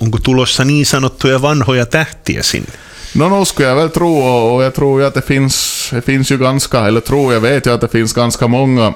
onko 0.00 0.18
tulossa 0.18 0.64
niin 0.64 0.86
sanottuja 0.86 1.42
vanhoja 1.42 1.86
tähtiä 1.86 2.42
sinne? 2.42 2.72
No, 3.14 3.28
no 3.28 3.44
skulle 3.44 3.68
jag 3.68 3.76
väl 3.76 3.90
tro 3.90 4.18
och, 4.18 4.54
och 4.54 4.64
jag 4.64 4.74
tror 4.74 5.00
ju 5.00 5.06
att 5.06 5.14
det 5.14 5.26
finns, 5.26 5.88
det 5.92 6.04
finns 6.04 6.30
ju 6.30 6.38
ganska, 6.38 6.86
eller 6.86 7.00
tror 7.00 7.34
jag 7.34 7.40
vet 7.40 7.66
ju 7.66 7.74
att 7.74 7.80
det 7.80 7.88
finns 7.88 8.12
ganska 8.12 8.46
många 8.46 8.92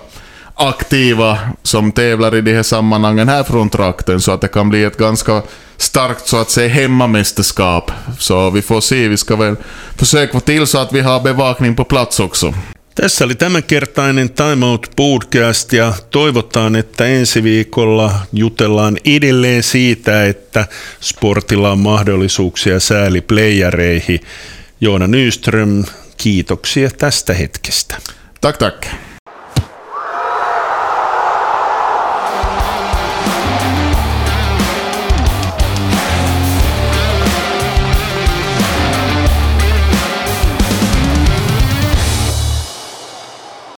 aktiva 0.58 1.38
som 1.62 1.92
tävlar 1.92 2.34
i 2.34 2.40
de 2.40 2.54
här 2.54 2.62
sammanhangen 2.62 3.28
här 3.28 3.44
från 3.44 3.70
trakten 3.70 4.20
så 4.20 4.32
att 4.32 4.40
det 4.40 4.48
kan 4.48 4.68
bli 4.68 4.84
ett 4.84 4.96
ganska 4.96 5.42
starkt 5.76 6.28
så 6.28 6.36
att 6.36 6.50
säga 6.50 6.68
hemmamästerskap. 6.68 7.90
Så 8.18 8.50
vi 8.50 8.62
får 8.62 8.80
se, 8.80 9.08
vi 9.08 9.16
ska 9.16 9.36
väl 9.36 9.56
försöka 9.96 10.32
få 10.32 10.40
till 10.40 10.66
så 10.66 10.78
att 10.78 10.92
vi 10.92 11.00
har 11.00 11.20
bevakning 11.20 11.76
på 11.76 11.84
plats 11.84 12.20
också. 12.20 12.54
Tässä 12.94 13.24
oli 13.24 13.34
tämänkertainen 13.34 14.30
Time 14.30 14.66
Out 14.66 14.90
Podcast 14.96 15.72
ja 15.72 15.92
toivotaan, 16.10 16.76
että 16.76 17.06
ensi 17.06 17.42
viikolla 17.42 18.10
jutellaan 18.32 18.96
edelleen 19.04 19.62
siitä, 19.62 20.26
että 20.26 20.66
sportilla 21.00 21.72
on 21.72 21.78
mahdollisuuksia 21.78 22.80
sääliplayereihin. 22.80 24.20
Joona 24.80 25.06
Nyström, 25.06 25.84
kiitoksia 26.16 26.90
tästä 26.90 27.34
hetkestä. 27.34 27.96
Tack, 28.40 28.58
tack. 28.58 29.07